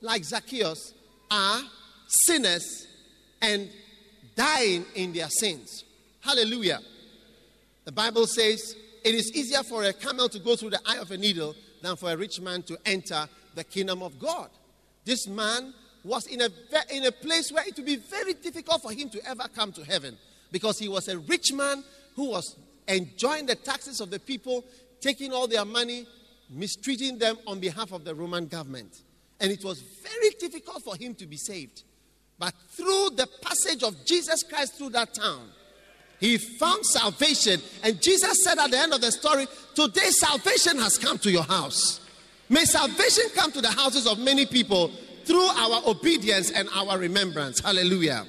like 0.00 0.22
Zacchaeus, 0.24 0.92
are 1.30 1.60
sinners 2.06 2.86
and 3.40 3.70
dying 4.34 4.84
in 4.94 5.12
their 5.12 5.28
sins. 5.28 5.84
Hallelujah. 6.20 6.80
The 7.84 7.92
Bible 7.92 8.26
says 8.26 8.74
it 9.04 9.14
is 9.14 9.32
easier 9.34 9.62
for 9.62 9.84
a 9.84 9.92
camel 9.92 10.28
to 10.28 10.38
go 10.38 10.56
through 10.56 10.70
the 10.70 10.80
eye 10.84 10.98
of 10.98 11.10
a 11.10 11.16
needle 11.16 11.54
than 11.82 11.96
for 11.96 12.10
a 12.10 12.16
rich 12.16 12.40
man 12.40 12.62
to 12.64 12.76
enter 12.84 13.28
the 13.54 13.64
kingdom 13.64 14.02
of 14.02 14.18
God. 14.18 14.50
This 15.04 15.26
man 15.26 15.72
was 16.06 16.26
in 16.26 16.40
a, 16.40 16.48
in 16.90 17.04
a 17.04 17.12
place 17.12 17.50
where 17.50 17.66
it 17.66 17.76
would 17.76 17.84
be 17.84 17.96
very 17.96 18.34
difficult 18.34 18.80
for 18.82 18.92
him 18.92 19.10
to 19.10 19.28
ever 19.28 19.44
come 19.54 19.72
to 19.72 19.84
heaven 19.84 20.16
because 20.52 20.78
he 20.78 20.88
was 20.88 21.08
a 21.08 21.18
rich 21.18 21.52
man 21.52 21.82
who 22.14 22.30
was 22.30 22.56
enjoying 22.88 23.46
the 23.46 23.56
taxes 23.56 24.00
of 24.00 24.10
the 24.10 24.18
people, 24.18 24.64
taking 25.00 25.32
all 25.32 25.48
their 25.48 25.64
money, 25.64 26.06
mistreating 26.48 27.18
them 27.18 27.36
on 27.46 27.58
behalf 27.58 27.92
of 27.92 28.04
the 28.04 28.14
Roman 28.14 28.46
government. 28.46 29.02
And 29.40 29.50
it 29.50 29.64
was 29.64 29.80
very 29.80 30.30
difficult 30.38 30.82
for 30.82 30.96
him 30.96 31.14
to 31.16 31.26
be 31.26 31.36
saved. 31.36 31.82
But 32.38 32.54
through 32.70 33.10
the 33.16 33.28
passage 33.42 33.82
of 33.82 34.04
Jesus 34.04 34.42
Christ 34.42 34.78
through 34.78 34.90
that 34.90 35.14
town, 35.14 35.48
he 36.20 36.38
found 36.38 36.86
salvation. 36.86 37.60
And 37.82 38.00
Jesus 38.00 38.44
said 38.44 38.58
at 38.58 38.70
the 38.70 38.78
end 38.78 38.94
of 38.94 39.00
the 39.00 39.12
story, 39.12 39.46
Today 39.74 40.10
salvation 40.10 40.78
has 40.78 40.96
come 40.96 41.18
to 41.18 41.30
your 41.30 41.42
house. 41.42 42.00
May 42.48 42.64
salvation 42.64 43.24
come 43.34 43.52
to 43.52 43.60
the 43.60 43.70
houses 43.70 44.06
of 44.06 44.18
many 44.18 44.46
people 44.46 44.90
through 45.26 45.46
our 45.46 45.82
obedience 45.86 46.50
and 46.50 46.68
our 46.74 46.98
remembrance. 46.98 47.60
Hallelujah. 47.60 48.24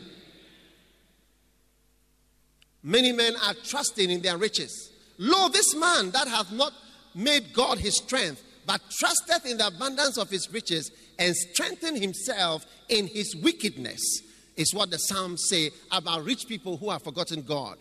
Many 2.84 3.12
men 3.12 3.36
are 3.46 3.54
trusting 3.54 4.10
in 4.10 4.22
their 4.22 4.38
riches. 4.38 4.92
Lo, 5.18 5.50
this 5.50 5.76
man 5.76 6.12
that 6.12 6.28
hath 6.28 6.52
not 6.52 6.74
made 7.14 7.54
God 7.54 7.80
his 7.80 7.98
strength, 7.98 8.44
but 8.66 8.82
trusteth 9.00 9.46
in 9.46 9.58
the 9.58 9.68
abundance 9.68 10.18
of 10.18 10.30
his 10.30 10.52
riches 10.52 10.92
and 11.18 11.36
strengthened 11.36 11.98
himself 11.98 12.66
in 12.90 13.08
his 13.08 13.36
wickedness 13.36 14.22
is 14.56 14.74
what 14.74 14.90
the 14.90 14.98
Psalms 14.98 15.48
say 15.48 15.72
about 15.92 16.26
rich 16.26 16.48
people 16.48 16.78
who 16.78 16.90
have 16.90 17.04
forgotten 17.04 17.44
God. 17.44 17.78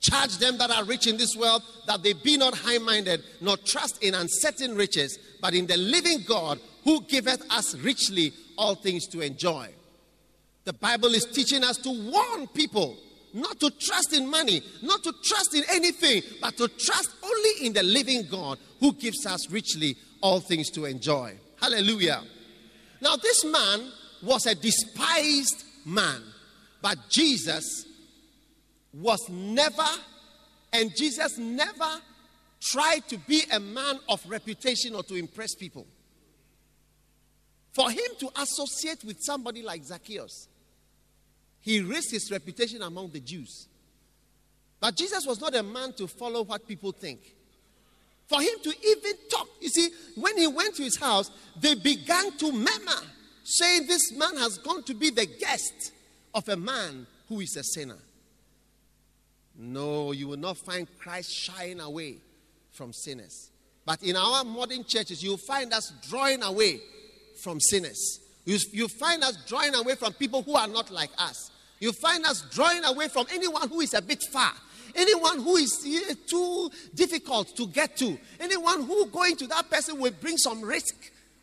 Charge 0.00 0.38
them 0.38 0.58
that 0.58 0.70
are 0.70 0.84
rich 0.84 1.06
in 1.06 1.16
this 1.16 1.34
world 1.36 1.62
that 1.86 2.02
they 2.02 2.12
be 2.12 2.36
not 2.36 2.54
high 2.56 2.78
minded, 2.78 3.22
nor 3.40 3.56
trust 3.56 4.02
in 4.02 4.14
uncertain 4.14 4.76
riches, 4.76 5.18
but 5.40 5.54
in 5.54 5.66
the 5.66 5.76
living 5.76 6.18
God 6.26 6.60
who 6.88 7.02
giveth 7.02 7.42
us 7.50 7.74
richly 7.74 8.32
all 8.56 8.74
things 8.74 9.06
to 9.06 9.20
enjoy. 9.20 9.68
The 10.64 10.72
Bible 10.72 11.08
is 11.08 11.26
teaching 11.26 11.62
us 11.62 11.76
to 11.76 11.90
warn 11.90 12.46
people 12.46 12.96
not 13.34 13.60
to 13.60 13.70
trust 13.72 14.14
in 14.14 14.26
money, 14.26 14.62
not 14.80 15.04
to 15.04 15.12
trust 15.22 15.54
in 15.54 15.64
anything, 15.70 16.22
but 16.40 16.56
to 16.56 16.66
trust 16.66 17.10
only 17.22 17.66
in 17.66 17.74
the 17.74 17.82
living 17.82 18.26
God 18.30 18.58
who 18.80 18.94
gives 18.94 19.26
us 19.26 19.50
richly 19.50 19.96
all 20.22 20.40
things 20.40 20.70
to 20.70 20.86
enjoy. 20.86 21.34
Hallelujah. 21.60 22.22
Now, 23.02 23.16
this 23.16 23.44
man 23.44 23.92
was 24.22 24.46
a 24.46 24.54
despised 24.54 25.64
man. 25.84 26.22
But 26.80 26.96
Jesus 27.10 27.84
was 28.94 29.28
never, 29.28 29.90
and 30.72 30.90
Jesus 30.96 31.36
never 31.36 32.00
tried 32.62 33.06
to 33.08 33.18
be 33.18 33.42
a 33.52 33.60
man 33.60 33.98
of 34.08 34.24
reputation 34.26 34.94
or 34.94 35.02
to 35.02 35.16
impress 35.16 35.54
people. 35.54 35.86
For 37.78 37.92
him 37.92 38.10
to 38.18 38.30
associate 38.42 39.04
with 39.04 39.18
somebody 39.20 39.62
like 39.62 39.84
Zacchaeus, 39.84 40.48
he 41.60 41.80
risked 41.80 42.10
his 42.10 42.28
reputation 42.28 42.82
among 42.82 43.10
the 43.10 43.20
Jews. 43.20 43.68
But 44.80 44.96
Jesus 44.96 45.24
was 45.24 45.40
not 45.40 45.54
a 45.54 45.62
man 45.62 45.92
to 45.92 46.08
follow 46.08 46.42
what 46.42 46.66
people 46.66 46.90
think. 46.90 47.20
For 48.26 48.40
him 48.40 48.54
to 48.64 48.74
even 48.84 49.12
talk, 49.30 49.46
you 49.60 49.68
see, 49.68 49.90
when 50.16 50.36
he 50.38 50.48
went 50.48 50.74
to 50.74 50.82
his 50.82 50.96
house, 50.96 51.30
they 51.60 51.76
began 51.76 52.36
to 52.38 52.50
murmur, 52.50 53.06
saying, 53.44 53.86
This 53.86 54.10
man 54.10 54.36
has 54.38 54.58
gone 54.58 54.82
to 54.82 54.94
be 54.94 55.10
the 55.10 55.26
guest 55.26 55.92
of 56.34 56.48
a 56.48 56.56
man 56.56 57.06
who 57.28 57.38
is 57.38 57.56
a 57.56 57.62
sinner. 57.62 57.98
No, 59.56 60.10
you 60.10 60.26
will 60.26 60.36
not 60.36 60.56
find 60.56 60.88
Christ 60.98 61.32
shying 61.32 61.78
away 61.78 62.16
from 62.72 62.92
sinners. 62.92 63.52
But 63.86 64.02
in 64.02 64.16
our 64.16 64.42
modern 64.42 64.82
churches, 64.82 65.22
you'll 65.22 65.36
find 65.36 65.72
us 65.72 65.92
drawing 66.08 66.42
away 66.42 66.80
from 67.42 67.60
sinners. 67.60 68.20
You, 68.44 68.58
you 68.72 68.88
find 68.88 69.22
us 69.22 69.36
drawing 69.46 69.74
away 69.74 69.94
from 69.94 70.12
people 70.14 70.42
who 70.42 70.54
are 70.54 70.68
not 70.68 70.90
like 70.90 71.10
us. 71.18 71.50
You 71.80 71.92
find 71.92 72.24
us 72.24 72.42
drawing 72.50 72.84
away 72.84 73.08
from 73.08 73.26
anyone 73.32 73.68
who 73.68 73.80
is 73.80 73.94
a 73.94 74.02
bit 74.02 74.22
far. 74.32 74.52
Anyone 74.94 75.40
who 75.40 75.56
is 75.56 75.84
eh, 75.86 76.14
too 76.28 76.70
difficult 76.94 77.54
to 77.56 77.66
get 77.66 77.96
to. 77.98 78.18
Anyone 78.40 78.84
who 78.84 79.06
going 79.06 79.36
to 79.36 79.46
that 79.48 79.70
person 79.70 80.00
will 80.00 80.12
bring 80.20 80.36
some 80.38 80.62
risk 80.62 80.94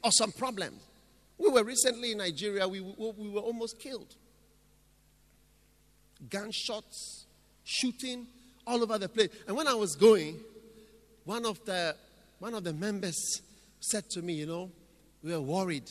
or 0.03 0.11
some 0.11 0.31
problems. 0.31 0.81
We 1.37 1.49
were 1.49 1.63
recently 1.63 2.13
in 2.13 2.19
Nigeria, 2.19 2.67
we, 2.67 2.79
we 2.79 3.29
were 3.29 3.41
almost 3.41 3.79
killed. 3.79 4.15
Gunshots, 6.29 7.25
shooting 7.63 8.25
all 8.65 8.81
over 8.81 8.97
the 8.97 9.09
place. 9.09 9.29
And 9.47 9.55
when 9.55 9.67
I 9.67 9.73
was 9.73 9.95
going, 9.95 10.39
one 11.25 11.45
of 11.45 11.63
the 11.65 11.95
one 12.39 12.53
of 12.53 12.63
the 12.63 12.73
members 12.73 13.41
said 13.79 14.09
to 14.11 14.21
me, 14.21 14.33
you 14.33 14.45
know, 14.45 14.71
we 15.25 15.31
were 15.31 15.41
worried 15.41 15.89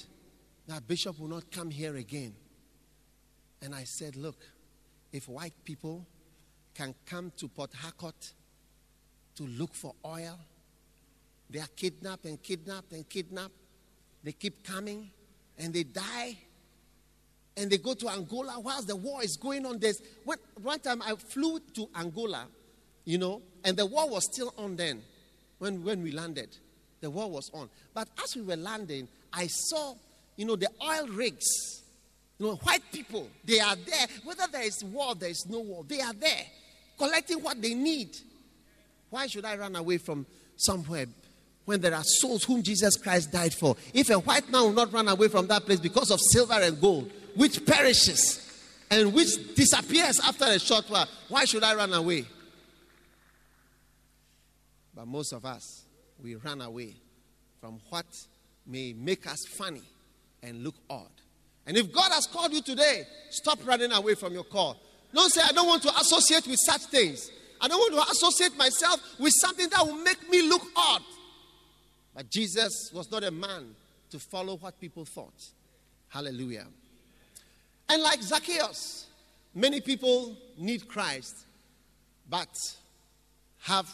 that 0.68 0.86
Bishop 0.86 1.18
will 1.18 1.26
not 1.26 1.50
come 1.50 1.68
here 1.68 1.96
again. 1.96 2.32
And 3.60 3.74
I 3.74 3.82
said, 3.82 4.14
look, 4.14 4.36
if 5.12 5.28
white 5.28 5.54
people 5.64 6.06
can 6.72 6.94
come 7.04 7.32
to 7.38 7.48
Port 7.48 7.72
Harcourt 7.74 8.32
to 9.34 9.42
look 9.42 9.74
for 9.74 9.92
oil, 10.06 10.38
they 11.50 11.58
are 11.58 11.68
kidnapped 11.74 12.26
and 12.26 12.40
kidnapped 12.40 12.92
and 12.92 13.08
kidnapped. 13.08 13.54
They 14.22 14.30
keep 14.30 14.64
coming 14.64 15.10
and 15.58 15.74
they 15.74 15.82
die. 15.82 16.38
And 17.56 17.68
they 17.68 17.78
go 17.78 17.94
to 17.94 18.08
Angola 18.08 18.60
whilst 18.60 18.86
the 18.86 18.96
war 18.96 19.24
is 19.24 19.36
going 19.36 19.66
on. 19.66 19.80
There's, 19.80 20.00
one, 20.24 20.38
one 20.62 20.78
time 20.78 21.02
I 21.02 21.16
flew 21.16 21.58
to 21.74 21.88
Angola, 21.96 22.46
you 23.04 23.18
know, 23.18 23.42
and 23.64 23.76
the 23.76 23.86
war 23.86 24.08
was 24.08 24.26
still 24.32 24.54
on 24.56 24.76
then 24.76 25.02
when, 25.58 25.82
when 25.82 26.02
we 26.02 26.12
landed. 26.12 26.56
The 27.04 27.10
war 27.10 27.30
was 27.30 27.50
on. 27.52 27.68
But 27.92 28.08
as 28.22 28.34
we 28.34 28.40
were 28.40 28.56
landing, 28.56 29.08
I 29.30 29.46
saw, 29.46 29.94
you 30.36 30.46
know, 30.46 30.56
the 30.56 30.70
oil 30.82 31.06
rigs. 31.08 31.44
You 32.38 32.46
know, 32.46 32.54
white 32.56 32.80
people, 32.90 33.28
they 33.44 33.60
are 33.60 33.76
there. 33.76 34.06
Whether 34.24 34.44
there 34.50 34.62
is 34.62 34.82
war, 34.82 35.14
there 35.14 35.28
is 35.28 35.44
no 35.46 35.60
war, 35.60 35.84
they 35.86 36.00
are 36.00 36.14
there 36.14 36.46
collecting 36.96 37.42
what 37.42 37.60
they 37.60 37.74
need. 37.74 38.16
Why 39.10 39.26
should 39.26 39.44
I 39.44 39.54
run 39.58 39.76
away 39.76 39.98
from 39.98 40.24
somewhere 40.56 41.04
when 41.66 41.82
there 41.82 41.94
are 41.94 42.04
souls 42.04 42.44
whom 42.44 42.62
Jesus 42.62 42.96
Christ 42.96 43.30
died 43.30 43.52
for? 43.52 43.76
If 43.92 44.08
a 44.08 44.18
white 44.18 44.50
man 44.50 44.62
will 44.62 44.72
not 44.72 44.90
run 44.90 45.06
away 45.06 45.28
from 45.28 45.46
that 45.48 45.66
place 45.66 45.80
because 45.80 46.10
of 46.10 46.20
silver 46.22 46.54
and 46.54 46.80
gold, 46.80 47.12
which 47.36 47.66
perishes 47.66 48.50
and 48.90 49.12
which 49.12 49.54
disappears 49.54 50.20
after 50.20 50.46
a 50.46 50.58
short 50.58 50.86
while, 50.88 51.06
why 51.28 51.44
should 51.44 51.64
I 51.64 51.74
run 51.74 51.92
away? 51.92 52.24
But 54.94 55.06
most 55.06 55.34
of 55.34 55.44
us, 55.44 55.83
we 56.22 56.36
run 56.36 56.60
away 56.60 56.94
from 57.60 57.80
what 57.90 58.06
may 58.66 58.92
make 58.92 59.26
us 59.26 59.44
funny 59.56 59.82
and 60.42 60.62
look 60.62 60.74
odd. 60.88 61.10
And 61.66 61.76
if 61.76 61.92
God 61.92 62.12
has 62.12 62.26
called 62.26 62.52
you 62.52 62.60
today, 62.60 63.04
stop 63.30 63.58
running 63.66 63.92
away 63.92 64.14
from 64.14 64.32
your 64.32 64.44
call. 64.44 64.76
Don't 65.14 65.32
say, 65.32 65.40
I 65.42 65.52
don't 65.52 65.66
want 65.66 65.82
to 65.82 65.96
associate 65.98 66.46
with 66.46 66.58
such 66.58 66.82
things. 66.82 67.30
I 67.60 67.68
don't 67.68 67.78
want 67.78 68.06
to 68.06 68.12
associate 68.12 68.56
myself 68.56 69.00
with 69.18 69.32
something 69.36 69.68
that 69.70 69.86
will 69.86 69.96
make 69.96 70.28
me 70.28 70.42
look 70.42 70.62
odd. 70.76 71.02
But 72.14 72.30
Jesus 72.30 72.90
was 72.92 73.10
not 73.10 73.24
a 73.24 73.30
man 73.30 73.74
to 74.10 74.18
follow 74.18 74.56
what 74.56 74.78
people 74.80 75.04
thought. 75.04 75.40
Hallelujah. 76.08 76.66
And 77.88 78.02
like 78.02 78.22
Zacchaeus, 78.22 79.06
many 79.54 79.80
people 79.80 80.36
need 80.58 80.86
Christ, 80.88 81.34
but 82.28 82.48
have 83.62 83.88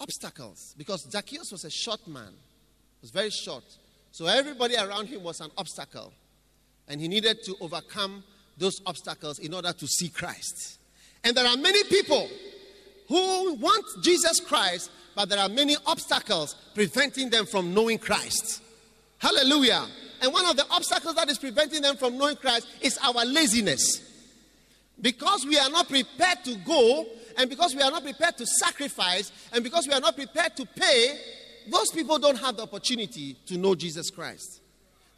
obstacles 0.00 0.74
because 0.76 1.10
Zacchaeus 1.10 1.52
was 1.52 1.64
a 1.64 1.70
short 1.70 2.06
man, 2.06 2.32
was 3.00 3.10
very 3.10 3.30
short. 3.30 3.64
So 4.12 4.26
everybody 4.26 4.76
around 4.76 5.06
him 5.06 5.22
was 5.22 5.40
an 5.40 5.50
obstacle, 5.56 6.12
and 6.88 7.00
he 7.00 7.08
needed 7.08 7.42
to 7.44 7.56
overcome 7.60 8.24
those 8.56 8.80
obstacles 8.86 9.38
in 9.38 9.54
order 9.54 9.72
to 9.72 9.86
see 9.86 10.08
Christ. 10.08 10.78
And 11.22 11.36
there 11.36 11.46
are 11.46 11.56
many 11.56 11.84
people 11.84 12.28
who 13.08 13.54
want 13.54 13.84
Jesus 14.02 14.40
Christ, 14.40 14.90
but 15.14 15.28
there 15.28 15.38
are 15.38 15.48
many 15.48 15.76
obstacles 15.86 16.54
preventing 16.74 17.30
them 17.30 17.46
from 17.46 17.74
knowing 17.74 17.98
Christ. 17.98 18.62
Hallelujah. 19.18 19.86
And 20.20 20.32
one 20.32 20.46
of 20.46 20.56
the 20.56 20.66
obstacles 20.70 21.14
that 21.14 21.28
is 21.28 21.38
preventing 21.38 21.82
them 21.82 21.96
from 21.96 22.18
knowing 22.18 22.36
Christ 22.36 22.68
is 22.80 22.98
our 22.98 23.24
laziness. 23.24 24.02
Because 25.00 25.46
we 25.46 25.58
are 25.58 25.70
not 25.70 25.88
prepared 25.88 26.44
to 26.44 26.56
go, 26.66 27.06
and 27.38 27.48
because 27.48 27.74
we 27.74 27.80
are 27.80 27.90
not 27.90 28.02
prepared 28.02 28.36
to 28.36 28.46
sacrifice, 28.46 29.32
and 29.52 29.62
because 29.62 29.86
we 29.86 29.94
are 29.94 30.00
not 30.00 30.16
prepared 30.16 30.56
to 30.56 30.66
pay, 30.66 31.18
those 31.70 31.90
people 31.90 32.18
don't 32.18 32.38
have 32.38 32.56
the 32.56 32.64
opportunity 32.64 33.36
to 33.46 33.56
know 33.56 33.74
Jesus 33.74 34.10
Christ. 34.10 34.60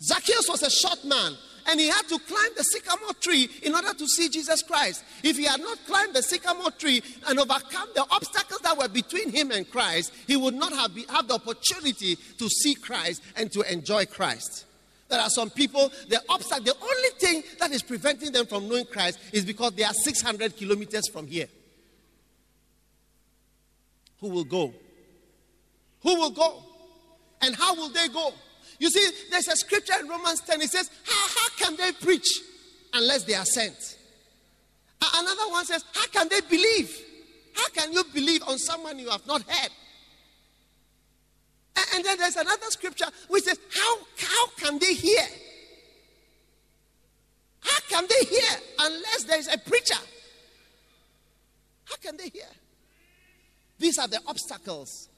Zacchaeus 0.02 0.48
was 0.48 0.62
a 0.62 0.70
short 0.70 1.02
man, 1.04 1.32
and 1.66 1.80
he 1.80 1.88
had 1.88 2.02
to 2.08 2.18
climb 2.18 2.50
the 2.56 2.62
sycamore 2.62 3.14
tree 3.20 3.48
in 3.62 3.74
order 3.74 3.94
to 3.94 4.06
see 4.06 4.28
Jesus 4.28 4.62
Christ. 4.62 5.02
If 5.22 5.38
he 5.38 5.44
had 5.44 5.60
not 5.60 5.78
climbed 5.86 6.14
the 6.14 6.22
sycamore 6.22 6.70
tree 6.72 7.02
and 7.26 7.38
overcome 7.38 7.88
the 7.94 8.04
obstacles 8.10 8.60
that 8.60 8.76
were 8.76 8.88
between 8.88 9.30
him 9.30 9.50
and 9.50 9.70
Christ, 9.70 10.12
he 10.26 10.36
would 10.36 10.54
not 10.54 10.72
have, 10.72 10.94
be, 10.94 11.04
have 11.08 11.26
the 11.26 11.34
opportunity 11.34 12.16
to 12.16 12.48
see 12.48 12.74
Christ 12.74 13.22
and 13.36 13.50
to 13.52 13.62
enjoy 13.72 14.06
Christ. 14.06 14.66
There 15.08 15.20
are 15.20 15.30
some 15.30 15.50
people, 15.50 15.90
the 16.08 16.20
obstacle, 16.28 16.64
the 16.64 16.76
only 16.80 17.08
thing 17.18 17.42
that 17.58 17.72
is 17.72 17.82
preventing 17.82 18.32
them 18.32 18.46
from 18.46 18.68
knowing 18.68 18.84
Christ 18.86 19.18
is 19.32 19.44
because 19.44 19.72
they 19.72 19.84
are 19.84 19.92
600 19.92 20.56
kilometers 20.56 21.08
from 21.08 21.26
here. 21.26 21.48
Who 24.20 24.28
will 24.28 24.44
go? 24.44 24.72
Who 26.02 26.14
will 26.16 26.30
go? 26.30 26.62
And 27.42 27.54
how 27.54 27.74
will 27.74 27.88
they 27.90 28.08
go? 28.08 28.32
You 28.78 28.90
see, 28.90 29.06
there's 29.30 29.48
a 29.48 29.56
scripture 29.56 29.94
in 30.00 30.08
Romans 30.08 30.40
10. 30.40 30.60
It 30.60 30.70
says, 30.70 30.90
How, 31.04 31.28
how 31.28 31.48
can 31.58 31.76
they 31.76 31.92
preach 31.92 32.40
unless 32.94 33.24
they 33.24 33.34
are 33.34 33.44
sent? 33.44 33.98
Another 35.16 35.50
one 35.50 35.64
says, 35.64 35.84
How 35.94 36.06
can 36.06 36.28
they 36.28 36.40
believe? 36.40 36.98
How 37.54 37.68
can 37.68 37.92
you 37.92 38.04
believe 38.14 38.42
on 38.46 38.58
someone 38.58 38.98
you 38.98 39.10
have 39.10 39.26
not 39.26 39.42
heard? 39.42 39.70
And 41.94 42.04
then 42.04 42.18
there's 42.18 42.36
another 42.36 42.66
scripture 42.70 43.06
which 43.28 43.44
says, 43.44 43.58
How, 43.74 43.98
how 44.16 44.46
can 44.56 44.78
they 44.78 44.94
hear? 44.94 45.26
How 47.60 47.80
can 47.88 48.06
they 48.08 48.26
hear 48.26 48.58
unless 48.78 49.24
there 49.24 49.38
is 49.38 49.48
a 49.48 49.58
preacher? 49.58 49.98
How 51.84 51.96
can 51.96 52.16
they 52.16 52.28
hear? 52.28 52.48
These 53.80 53.98
are 53.98 54.06
the 54.06 54.20
obstacles 54.28 55.08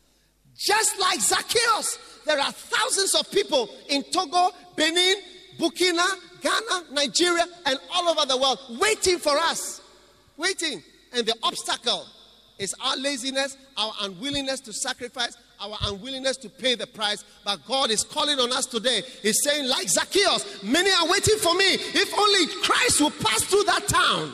just 0.57 1.01
like 1.01 1.21
Zacchaeus, 1.21 1.99
there 2.27 2.39
are 2.39 2.53
thousands 2.53 3.15
of 3.15 3.31
people 3.31 3.69
in 3.89 4.03
Togo, 4.05 4.51
Benin, 4.77 5.17
Burkina, 5.59 6.07
Ghana, 6.41 6.93
Nigeria, 6.93 7.45
and 7.67 7.79
all 7.95 8.09
over 8.09 8.27
the 8.27 8.37
world 8.37 8.59
waiting 8.81 9.19
for 9.19 9.33
us. 9.33 9.81
Waiting. 10.37 10.83
And 11.13 11.27
the 11.27 11.35
obstacle 11.43 12.07
is 12.59 12.75
our 12.83 12.97
laziness, 12.97 13.57
our 13.77 13.93
unwillingness 14.03 14.61
to 14.61 14.73
sacrifice, 14.73 15.37
our 15.61 15.77
unwillingness 15.83 16.37
to 16.39 16.49
pay 16.49 16.75
the 16.75 16.87
price. 16.87 17.25
But 17.45 17.65
God 17.67 17.91
is 17.91 18.03
calling 18.05 18.39
on 18.39 18.53
us 18.53 18.67
today. 18.67 19.03
He's 19.23 19.43
saying, 19.43 19.69
like 19.69 19.89
Zacchaeus, 19.89 20.63
many 20.63 20.91
are 20.91 21.09
waiting 21.09 21.39
for 21.39 21.55
me. 21.55 21.75
If 21.75 22.17
only 22.19 22.47
Christ 22.63 23.01
will 23.01 23.11
pass 23.11 23.43
through 23.45 23.65
that 23.65 23.89
town. 23.89 24.33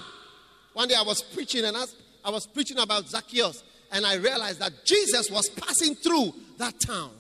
One 0.73 0.89
day 0.89 0.95
I 0.97 1.03
was 1.03 1.23
preaching 1.23 1.65
and 1.65 1.77
I 2.25 2.31
was 2.31 2.47
preaching 2.47 2.79
about 2.79 3.09
Zacchaeus 3.09 3.63
and 3.93 4.07
I 4.07 4.17
realized 4.17 4.61
that 4.61 4.85
Jesus 4.85 5.31
was 5.31 5.49
passing 5.49 5.95
through 5.95 6.33
that 6.59 6.79
town. 6.81 7.11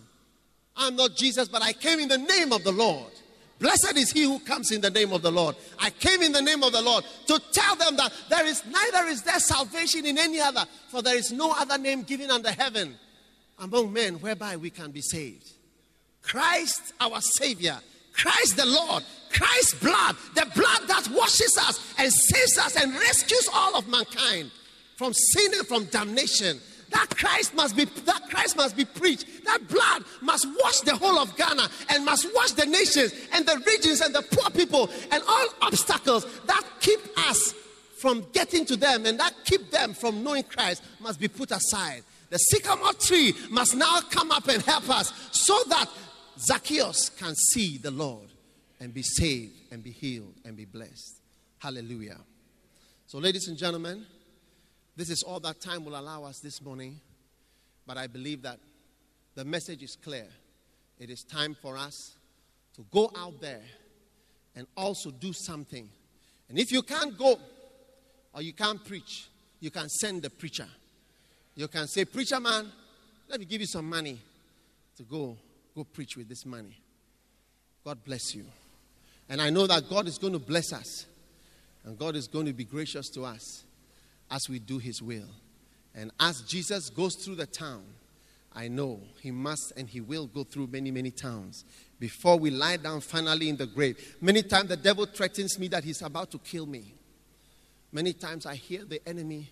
I'm 0.76 0.96
not 0.96 1.16
Jesus, 1.16 1.48
but 1.48 1.62
I 1.62 1.72
came 1.72 1.98
in 1.98 2.09
the 2.09 2.18
name 2.18 2.52
of 2.52 2.62
the 2.64 2.72
Lord. 2.72 3.12
Blessed 3.59 3.96
is 3.96 4.12
he 4.12 4.22
who 4.22 4.38
comes 4.38 4.70
in 4.70 4.81
the 4.81 4.90
name 4.90 5.12
of 5.12 5.22
the 5.22 5.33
Lord. 5.33 5.57
I 5.81 5.90
came 5.90 6.22
in 6.22 6.31
the 6.31 6.40
name 6.40 6.62
of 6.62 6.72
the 6.72 6.81
Lord 6.81 7.04
to 7.26 7.40
tell 7.52 7.74
them 7.74 7.96
that 7.96 8.12
there 8.31 8.46
is 8.46 8.62
neither 8.64 9.09
is 9.09 9.22
there 9.22 9.40
salvation 9.40 10.07
in 10.07 10.16
any 10.16 10.40
other, 10.40 10.64
for 10.88 11.02
there 11.02 11.16
is 11.16 11.33
no 11.33 11.52
other 11.57 11.76
name 11.76 12.02
given 12.02 12.31
under 12.31 12.52
heaven 12.52 12.94
among 13.59 13.92
men 13.92 14.14
whereby 14.14 14.57
we 14.57 14.70
can 14.70 14.92
be 14.92 15.00
saved. 15.00 15.50
Christ 16.22 16.92
our 17.00 17.20
Savior, 17.20 17.78
Christ 18.12 18.57
the 18.57 18.66
Lord, 18.66 19.02
Christ's 19.33 19.74
blood, 19.74 20.16
the 20.37 20.46
blood 20.54 20.88
that 20.88 21.09
washes 21.11 21.59
us 21.59 21.94
and 21.98 22.12
saves 22.12 22.59
us 22.59 22.76
and 22.76 22.92
rescues 22.94 23.48
all 23.52 23.76
of 23.76 23.88
mankind 23.88 24.52
from 24.98 25.14
sin 25.14 25.52
and 25.54 25.66
from 25.66 25.84
damnation. 25.84 26.61
That 26.90 27.08
Christ 27.16 27.54
must 27.54 27.76
be 27.76 27.84
that 27.84 28.28
Christ 28.30 28.56
must 28.56 28.76
be 28.76 28.84
preached. 28.84 29.44
That 29.44 29.68
blood 29.68 30.02
must 30.20 30.46
wash 30.61 30.80
the 30.80 30.96
whole 30.96 31.18
of 31.18 31.37
Ghana 31.37 31.68
and 31.90 32.04
must 32.04 32.26
wash 32.34 32.52
the 32.52 32.66
nations 32.66 33.14
and 33.32 33.46
the 33.46 33.62
regions 33.64 34.00
and 34.00 34.12
the 34.12 34.22
poor 34.22 34.50
people 34.50 34.90
and 35.12 35.22
all 35.28 35.46
obstacles 35.62 36.26
that 36.46 36.64
keep 36.80 36.98
us 37.16 37.54
from 38.00 38.26
getting 38.32 38.64
to 38.66 38.76
them 38.76 39.06
and 39.06 39.20
that 39.20 39.34
keep 39.44 39.70
them 39.70 39.94
from 39.94 40.24
knowing 40.24 40.42
Christ 40.42 40.82
must 41.00 41.20
be 41.20 41.28
put 41.28 41.52
aside. 41.52 42.02
The 42.30 42.38
sycamore 42.38 42.94
tree 42.94 43.34
must 43.50 43.76
now 43.76 44.00
come 44.11 44.32
up 44.32 44.48
and 44.48 44.62
help 44.62 44.88
us 44.90 45.12
so 45.30 45.56
that 45.68 45.88
Zacchaeus 46.38 47.11
can 47.11 47.34
see 47.34 47.78
the 47.78 47.90
Lord 47.90 48.28
and 48.80 48.92
be 48.92 49.02
saved 49.02 49.52
and 49.70 49.82
be 49.82 49.90
healed 49.90 50.34
and 50.44 50.56
be 50.56 50.64
blessed. 50.64 51.20
Hallelujah. 51.58 52.18
So, 53.06 53.18
ladies 53.18 53.48
and 53.48 53.56
gentlemen, 53.56 54.04
this 54.98 55.11
is 55.11 55.22
all 55.22 55.38
that 55.38 55.61
time 55.61 55.84
will 55.84 55.96
allow 55.96 56.24
us 56.24 56.40
this 56.40 56.61
morning. 56.61 57.00
But 57.87 57.96
I 57.96 58.08
believe 58.08 58.42
that 58.42 58.58
the 59.37 59.44
message 59.44 59.84
is 59.84 59.96
clear. 59.96 60.26
It 60.98 61.08
is 61.08 61.22
time 61.22 61.56
for 61.62 61.76
us 61.76 62.16
to 62.74 62.84
go 62.90 63.08
out 63.16 63.40
there 63.40 63.62
and 64.56 64.66
also 64.76 65.12
do 65.12 65.32
something. 65.32 65.88
And 66.48 66.58
if 66.58 66.72
you 66.72 66.82
can't 66.82 67.16
go 67.16 67.38
or 68.34 68.42
you 68.42 68.52
can't 68.52 68.84
preach, 68.84 69.28
you 69.61 69.70
can 69.70 69.88
send 69.88 70.22
the 70.22 70.30
preacher. 70.30 70.66
You 71.54 71.68
can 71.68 71.87
say, 71.87 72.04
Preacher 72.04 72.40
man, 72.40 72.66
let 73.28 73.38
me 73.38 73.46
give 73.46 73.61
you 73.61 73.68
some 73.68 73.88
money 73.88 74.18
to 74.96 75.04
go 75.04 75.37
go 75.76 75.84
preach 75.84 76.16
with 76.16 76.28
this 76.28 76.44
money. 76.44 76.76
God 77.84 78.04
bless 78.04 78.34
you. 78.34 78.46
And 79.28 79.40
I 79.40 79.50
know 79.50 79.68
that 79.68 79.88
God 79.88 80.08
is 80.08 80.18
going 80.18 80.32
to 80.32 80.40
bless 80.40 80.72
us. 80.72 81.06
And 81.84 81.96
God 81.96 82.16
is 82.16 82.26
going 82.26 82.46
to 82.46 82.52
be 82.52 82.64
gracious 82.64 83.08
to 83.11 83.24
us 83.24 83.62
as 84.30 84.48
we 84.48 84.58
do 84.58 84.78
his 84.78 85.02
will. 85.02 85.28
And 85.94 86.10
as 86.20 86.42
Jesus 86.42 86.90
goes 86.90 87.14
through 87.14 87.36
the 87.36 87.46
town, 87.46 87.82
I 88.54 88.68
know 88.68 89.00
he 89.20 89.30
must 89.30 89.72
and 89.76 89.88
he 89.88 90.00
will 90.00 90.26
go 90.26 90.44
through 90.44 90.68
many, 90.68 90.90
many 90.90 91.10
towns 91.10 91.64
before 92.00 92.38
we 92.38 92.50
lie 92.50 92.76
down 92.76 93.00
finally 93.00 93.48
in 93.48 93.56
the 93.56 93.66
grave. 93.66 94.16
Many 94.20 94.42
times 94.42 94.68
the 94.68 94.76
devil 94.76 95.06
threatens 95.06 95.58
me 95.58 95.68
that 95.68 95.84
he's 95.84 96.02
about 96.02 96.30
to 96.32 96.38
kill 96.38 96.66
me. 96.66 96.94
Many 97.92 98.12
times 98.12 98.46
I 98.46 98.54
hear 98.54 98.84
the 98.84 99.06
enemy 99.08 99.50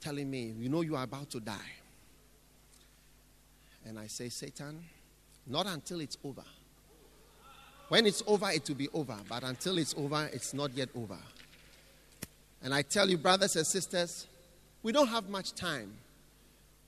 telling 0.00 0.30
me, 0.30 0.54
You 0.58 0.68
know, 0.68 0.82
you 0.82 0.96
are 0.96 1.04
about 1.04 1.30
to 1.30 1.40
die. 1.40 1.72
And 3.86 3.98
I 3.98 4.06
say, 4.06 4.28
Satan, 4.28 4.84
not 5.46 5.66
until 5.66 6.00
it's 6.00 6.18
over. 6.22 6.44
When 7.88 8.06
it's 8.06 8.22
over, 8.26 8.50
it 8.50 8.68
will 8.68 8.76
be 8.76 8.88
over. 8.90 9.16
But 9.28 9.42
until 9.42 9.78
it's 9.78 9.94
over, 9.96 10.28
it's 10.32 10.54
not 10.54 10.72
yet 10.74 10.90
over. 10.94 11.18
And 12.62 12.74
I 12.74 12.82
tell 12.82 13.08
you, 13.08 13.16
brothers 13.16 13.56
and 13.56 13.66
sisters, 13.66 14.26
we 14.82 14.92
don't 14.92 15.08
have 15.08 15.28
much 15.28 15.54
time. 15.54 15.94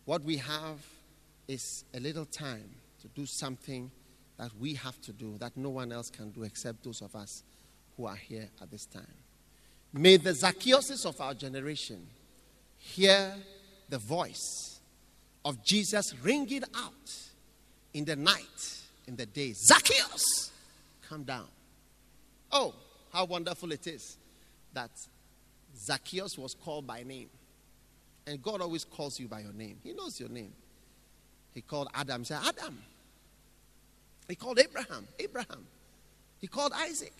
What 0.05 0.23
we 0.23 0.37
have 0.39 0.79
is 1.49 1.85
a 1.95 2.01
little 2.01 2.27
time 2.27 2.69
to 3.01 3.09
do 3.09 3.27
something 3.27 3.91
that 4.39 4.51
we 4.61 4.75
have 4.75 5.01
to 5.03 5.13
do 5.13 5.37
that 5.39 5.57
no 5.57 5.71
one 5.71 5.93
else 5.93 6.11
can 6.11 6.31
do 6.31 6.43
except 6.43 6.85
those 6.85 7.03
of 7.03 7.15
us 7.15 7.43
who 7.97 8.07
are 8.07 8.17
here 8.17 8.49
at 8.61 8.71
this 8.71 8.87
time. 8.87 9.07
May 9.93 10.17
the 10.17 10.31
Zacchaeuses 10.31 11.05
of 11.07 11.21
our 11.21 11.35
generation 11.35 12.07
hear 12.79 13.35
the 13.89 13.99
voice 13.99 14.81
of 15.45 15.63
Jesus 15.65 16.15
ringing 16.23 16.65
out 16.75 17.13
in 17.93 18.05
the 18.05 18.17
night, 18.17 18.81
in 19.07 19.17
the 19.17 19.27
day. 19.27 19.53
Zacchaeus, 19.53 20.51
come 21.09 21.25
down. 21.25 21.47
Oh, 22.51 22.75
how 23.13 23.27
wonderful 23.27 23.73
it 23.73 23.87
is 23.87 24.17
that 24.73 24.91
Zacchaeus 25.83 26.39
was 26.39 26.55
called 26.55 26.87
by 26.87 27.03
name. 27.03 27.29
And 28.27 28.41
God 28.41 28.61
always 28.61 28.85
calls 28.85 29.19
you 29.19 29.27
by 29.27 29.41
your 29.41 29.53
name. 29.53 29.79
He 29.83 29.93
knows 29.93 30.21
your 30.21 30.29
name. 30.29 30.53
He 31.55 31.61
called 31.61 31.89
Adam, 31.93 32.21
he 32.21 32.27
said, 32.27 32.39
Adam. 32.45 32.79
He 34.29 34.37
called 34.37 34.59
Abraham, 34.59 35.09
Abraham. 35.19 35.67
He 36.39 36.47
called 36.47 36.73
Isaac. 36.75 37.15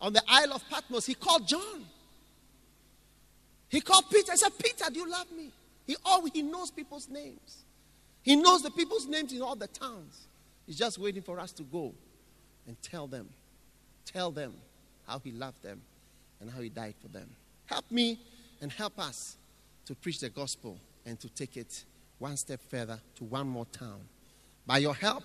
On 0.00 0.12
the 0.12 0.22
Isle 0.28 0.52
of 0.52 0.68
Patmos, 0.68 1.06
he 1.06 1.14
called 1.14 1.48
John. 1.48 1.86
He 3.68 3.80
called 3.80 4.04
Peter. 4.10 4.32
He 4.32 4.36
said, 4.38 4.52
Peter, 4.58 4.90
do 4.92 5.00
you 5.00 5.10
love 5.10 5.30
me? 5.32 5.50
He, 5.86 5.96
all, 6.04 6.24
he 6.26 6.42
knows 6.42 6.70
people's 6.70 7.08
names. 7.08 7.64
He 8.22 8.36
knows 8.36 8.62
the 8.62 8.70
people's 8.70 9.06
names 9.06 9.32
in 9.32 9.40
all 9.40 9.56
the 9.56 9.66
towns. 9.66 10.26
He's 10.66 10.76
just 10.76 10.98
waiting 10.98 11.22
for 11.22 11.40
us 11.40 11.52
to 11.52 11.62
go 11.62 11.94
and 12.66 12.80
tell 12.82 13.06
them, 13.06 13.28
tell 14.04 14.30
them 14.30 14.54
how 15.06 15.18
he 15.18 15.32
loved 15.32 15.62
them 15.62 15.80
and 16.42 16.50
how 16.50 16.60
he 16.60 16.68
died 16.68 16.94
for 17.00 17.08
them. 17.08 17.28
Help 17.66 17.90
me 17.90 18.20
and 18.60 18.70
help 18.70 18.98
us 18.98 19.36
to 19.86 19.94
preach 19.94 20.20
the 20.20 20.28
gospel 20.28 20.76
and 21.06 21.18
to 21.20 21.28
take 21.30 21.56
it 21.56 21.84
one 22.18 22.36
step 22.36 22.60
further 22.68 23.00
to 23.16 23.24
one 23.24 23.48
more 23.48 23.66
town. 23.66 24.00
By 24.66 24.78
your 24.78 24.94
help 24.94 25.24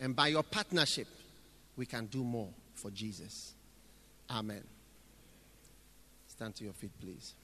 and 0.00 0.16
by 0.16 0.28
your 0.28 0.42
partnership, 0.42 1.06
we 1.76 1.86
can 1.86 2.06
do 2.06 2.24
more 2.24 2.48
for 2.74 2.90
Jesus. 2.90 3.54
Amen. 4.30 4.64
Stand 6.26 6.54
to 6.56 6.64
your 6.64 6.72
feet, 6.72 6.90
please. 7.00 7.34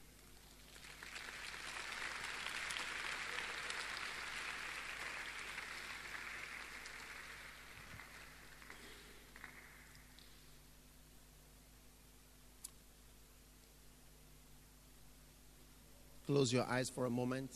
Close 16.31 16.53
your 16.53 16.65
eyes 16.69 16.89
for 16.89 17.07
a 17.07 17.11
moment. 17.11 17.51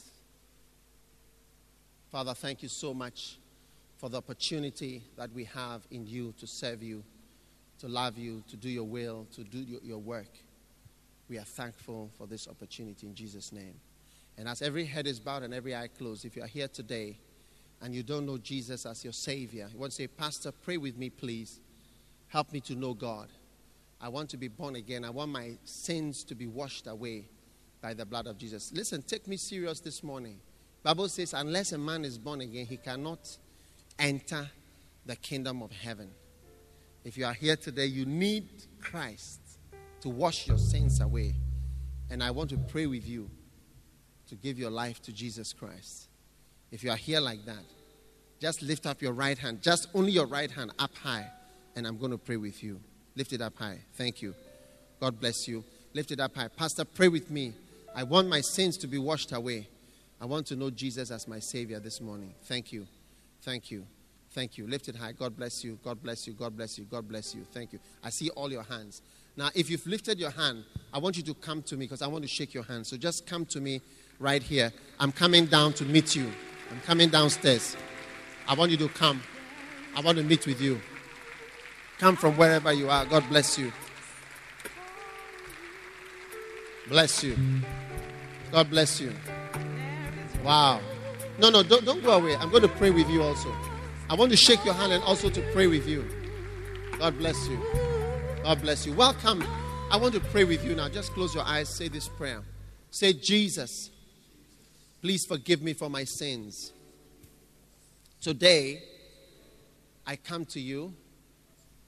Father, 2.11 2.35
thank 2.35 2.61
you 2.61 2.69
so 2.69 2.93
much 2.93 3.39
for 3.99 4.09
the 4.09 4.17
opportunity 4.17 5.01
that 5.17 5.33
we 5.33 5.45
have 5.45 5.87
in 5.93 6.05
you 6.09 6.35
to 6.41 6.47
serve 6.49 6.83
you, 6.83 7.05
to 7.79 7.87
love 7.87 8.19
you, 8.19 8.43
to 8.49 8.57
do 8.57 8.69
your 8.69 8.83
will, 8.83 9.29
to 9.33 9.45
do 9.45 9.59
your, 9.59 9.81
your 9.81 9.99
work. 9.99 10.27
We 11.29 11.39
are 11.39 11.45
thankful 11.45 12.11
for 12.19 12.27
this 12.27 12.49
opportunity 12.49 13.07
in 13.07 13.15
Jesus' 13.15 13.53
name. 13.53 13.77
And 14.37 14.49
as 14.49 14.61
every 14.61 14.87
head 14.87 15.07
is 15.07 15.21
bowed 15.21 15.45
and 15.45 15.55
every 15.55 15.77
eye 15.77 15.87
closed, 15.97 16.25
if 16.25 16.35
you 16.35 16.43
are 16.43 16.49
here 16.49 16.67
today 16.67 17.17
and 17.81 17.95
you 17.95 18.03
don't 18.03 18.27
know 18.27 18.39
Jesus 18.39 18.87
as 18.87 19.05
your 19.05 19.13
Savior, 19.13 19.69
you 19.73 19.79
want 19.79 19.93
to 19.93 19.97
say, 19.97 20.09
Pastor, 20.09 20.51
pray 20.51 20.79
with 20.79 20.99
me, 20.99 21.11
please. 21.11 21.61
Help 22.27 22.53
me 22.53 22.59
to 22.63 22.75
know 22.75 22.93
God. 22.93 23.29
I 24.01 24.09
want 24.09 24.31
to 24.31 24.37
be 24.37 24.49
born 24.49 24.75
again. 24.75 25.05
I 25.05 25.11
want 25.11 25.31
my 25.31 25.53
sins 25.63 26.25
to 26.25 26.35
be 26.35 26.49
washed 26.49 26.89
away 26.89 27.27
by 27.85 27.93
the 27.93 28.07
blood 28.07 28.27
of 28.27 28.39
Jesus. 28.39 28.73
Listen, 28.73 29.03
take 29.03 29.29
me 29.29 29.37
serious 29.37 29.79
this 29.79 30.03
morning. 30.03 30.41
Bible 30.83 31.07
says 31.07 31.35
unless 31.35 31.73
a 31.73 31.77
man 31.77 32.03
is 32.03 32.17
born 32.17 32.41
again, 32.41 32.65
he 32.65 32.79
cannot 32.79 33.37
enter 33.99 34.49
the 35.05 35.15
kingdom 35.17 35.61
of 35.61 35.71
heaven. 35.71 36.11
If 37.05 37.19
you 37.19 37.27
are 37.27 37.35
here 37.35 37.57
today, 37.57 37.85
you 37.85 38.07
need 38.07 38.49
Christ 38.81 39.39
to 40.01 40.09
wash 40.09 40.49
your 40.49 40.57
sins 40.57 41.03
away. 41.03 41.35
And 42.09 42.23
I 42.23 42.31
want 42.31 42.49
to 42.51 42.57
pray 42.57 42.87
with 42.87 43.07
you 43.07 43.29
to 44.29 44.35
give 44.35 44.59
your 44.59 44.71
life 44.71 45.03
to 45.03 45.13
Jesus 45.13 45.53
Christ. 45.53 46.09
If 46.73 46.83
you 46.83 46.91
are 46.91 46.97
here 46.97 47.21
like 47.21 47.45
that, 47.45 47.65
just 48.41 48.63
lift 48.63 48.87
up 48.87 49.03
your 49.03 49.13
right 49.13 49.37
hand, 49.37 49.61
just 49.61 49.89
only 49.93 50.13
your 50.13 50.27
right 50.27 50.51
hand 50.51 50.73
up 50.79 50.95
high, 50.97 51.27
and 51.77 51.87
I'm 51.87 51.99
going 51.99 52.13
to 52.13 52.19
pray 52.19 52.39
with 52.39 52.63
you. 52.65 52.81
Lift 53.15 53.35
it 53.35 53.43
up 53.43 53.59
high. 53.59 53.81
Thank 53.93 54.23
you. 54.23 54.35
God 55.01 55.21
bless 55.21 55.47
you. 55.47 55.65
Lift 55.93 56.13
it 56.13 56.21
up 56.21 56.35
high. 56.35 56.49
Pastor, 56.49 56.87
pray 56.87 57.09
with 57.09 57.31
me. 57.31 57.53
I 57.95 58.03
want 58.03 58.29
my 58.29 58.41
sins 58.41 58.77
to 58.79 58.87
be 58.87 58.99
washed 58.99 59.33
away. 59.33 59.69
I 60.21 60.27
want 60.27 60.47
to 60.49 60.57
know 60.57 60.71
Jesus 60.71 61.11
as 61.11 61.29
my 61.29 61.39
Savior 61.39 61.79
this 61.79 62.01
morning. 62.01 62.35
Thank 62.45 62.73
you. 62.73 62.87
Thank 63.43 63.71
you. 63.71 63.87
Thank 64.33 64.59
you. 64.59 64.67
Lift 64.67 64.89
it 64.89 64.97
high. 64.97 65.13
God 65.13 65.37
bless 65.37 65.63
you. 65.63 65.79
God 65.85 66.03
bless 66.03 66.27
you. 66.27 66.33
God 66.33 66.57
bless 66.57 66.77
you. 66.77 66.85
God 66.85 67.07
bless 67.07 67.35
you. 67.35 67.47
Thank 67.53 67.73
you. 67.73 67.79
I 68.03 68.11
see 68.11 68.31
all 68.31 68.51
your 68.51 68.65
hands. 68.65 69.01
Now, 69.37 69.51
if 69.55 69.71
you've 69.71 69.87
lifted 69.87 70.19
your 70.19 70.31
hand, 70.31 70.65
I 70.93 70.99
want 70.99 71.17
you 71.17 71.23
to 71.25 71.35
come 71.35 71.63
to 71.63 71.77
me 71.77 71.87
because 71.87 72.03
I 72.03 72.09
want 72.09 72.23
to 72.23 72.29
shake 72.29 72.53
your 72.53 72.65
hand. 72.65 72.87
So 72.87 72.97
just 72.97 73.27
come 73.27 73.47
to 73.47 73.61
me 73.61 73.81
right 74.19 74.43
here. 74.43 74.73
I'm 74.99 75.13
coming 75.13 75.47
down 75.47 75.73
to 75.75 75.85
meet 75.85 76.17
you. 76.17 76.31
I'm 76.71 76.81
coming 76.81 77.11
downstairs. 77.11 77.77
I 78.49 78.55
want 78.55 78.73
you 78.73 78.77
to 78.79 78.89
come. 78.89 79.23
I 79.97 80.01
want 80.01 80.19
to 80.19 80.25
meet 80.25 80.47
with 80.47 80.61
you. 80.61 80.81
Come 81.99 82.17
from 82.17 82.37
wherever 82.37 82.73
you 82.73 82.91
are. 82.91 83.07
God 83.07 83.25
bless 83.29 83.57
you. 83.57 83.73
Bless 86.89 87.23
you. 87.23 87.37
God 88.55 88.71
bless 88.71 89.01
you. 89.01 89.13
Wow. 90.45 90.81
No, 91.41 91.51
no, 91.51 91.65
don't, 91.65 91.85
don't 91.85 92.05
go 92.05 92.13
away. 92.13 92.37
I'm 92.37 92.51
going 92.51 92.63
to 92.63 92.69
pray 92.69 92.93
with 92.93 93.11
you 93.11 93.21
also. 93.21 93.53
I 94.09 94.15
want 94.15 94.31
to 94.31 94.37
shake 94.37 94.65
your 94.65 94.75
hand 94.75 94.93
and 94.93 95.03
also 95.03 95.29
to 95.29 95.43
pray 95.53 95.67
with 95.67 95.89
you. 95.89 96.09
God 97.01 97.19
bless 97.19 97.49
you. 97.49 97.59
God 98.45 98.63
bless 98.63 98.87
you. 98.87 98.93
Welcome. 98.93 99.43
I 99.91 99.97
want 99.97 100.15
to 100.15 100.21
pray 100.21 100.45
with 100.45 100.65
you 100.65 100.77
now. 100.77 100.89
Just 100.89 101.13
close 101.15 101.35
your 101.35 101.43
eyes. 101.43 101.69
Say 101.69 101.89
this 101.89 102.07
prayer. 102.07 102.43
Say, 102.93 103.13
Jesus, 103.13 103.91
please 105.03 105.27
forgive 105.27 105.61
me 105.61 105.73
for 105.73 105.91
my 105.91 106.05
sins. 106.05 106.73
Today, 108.21 108.85
I 110.07 110.15
come 110.15 110.45
to 110.45 110.61
you 110.61 110.95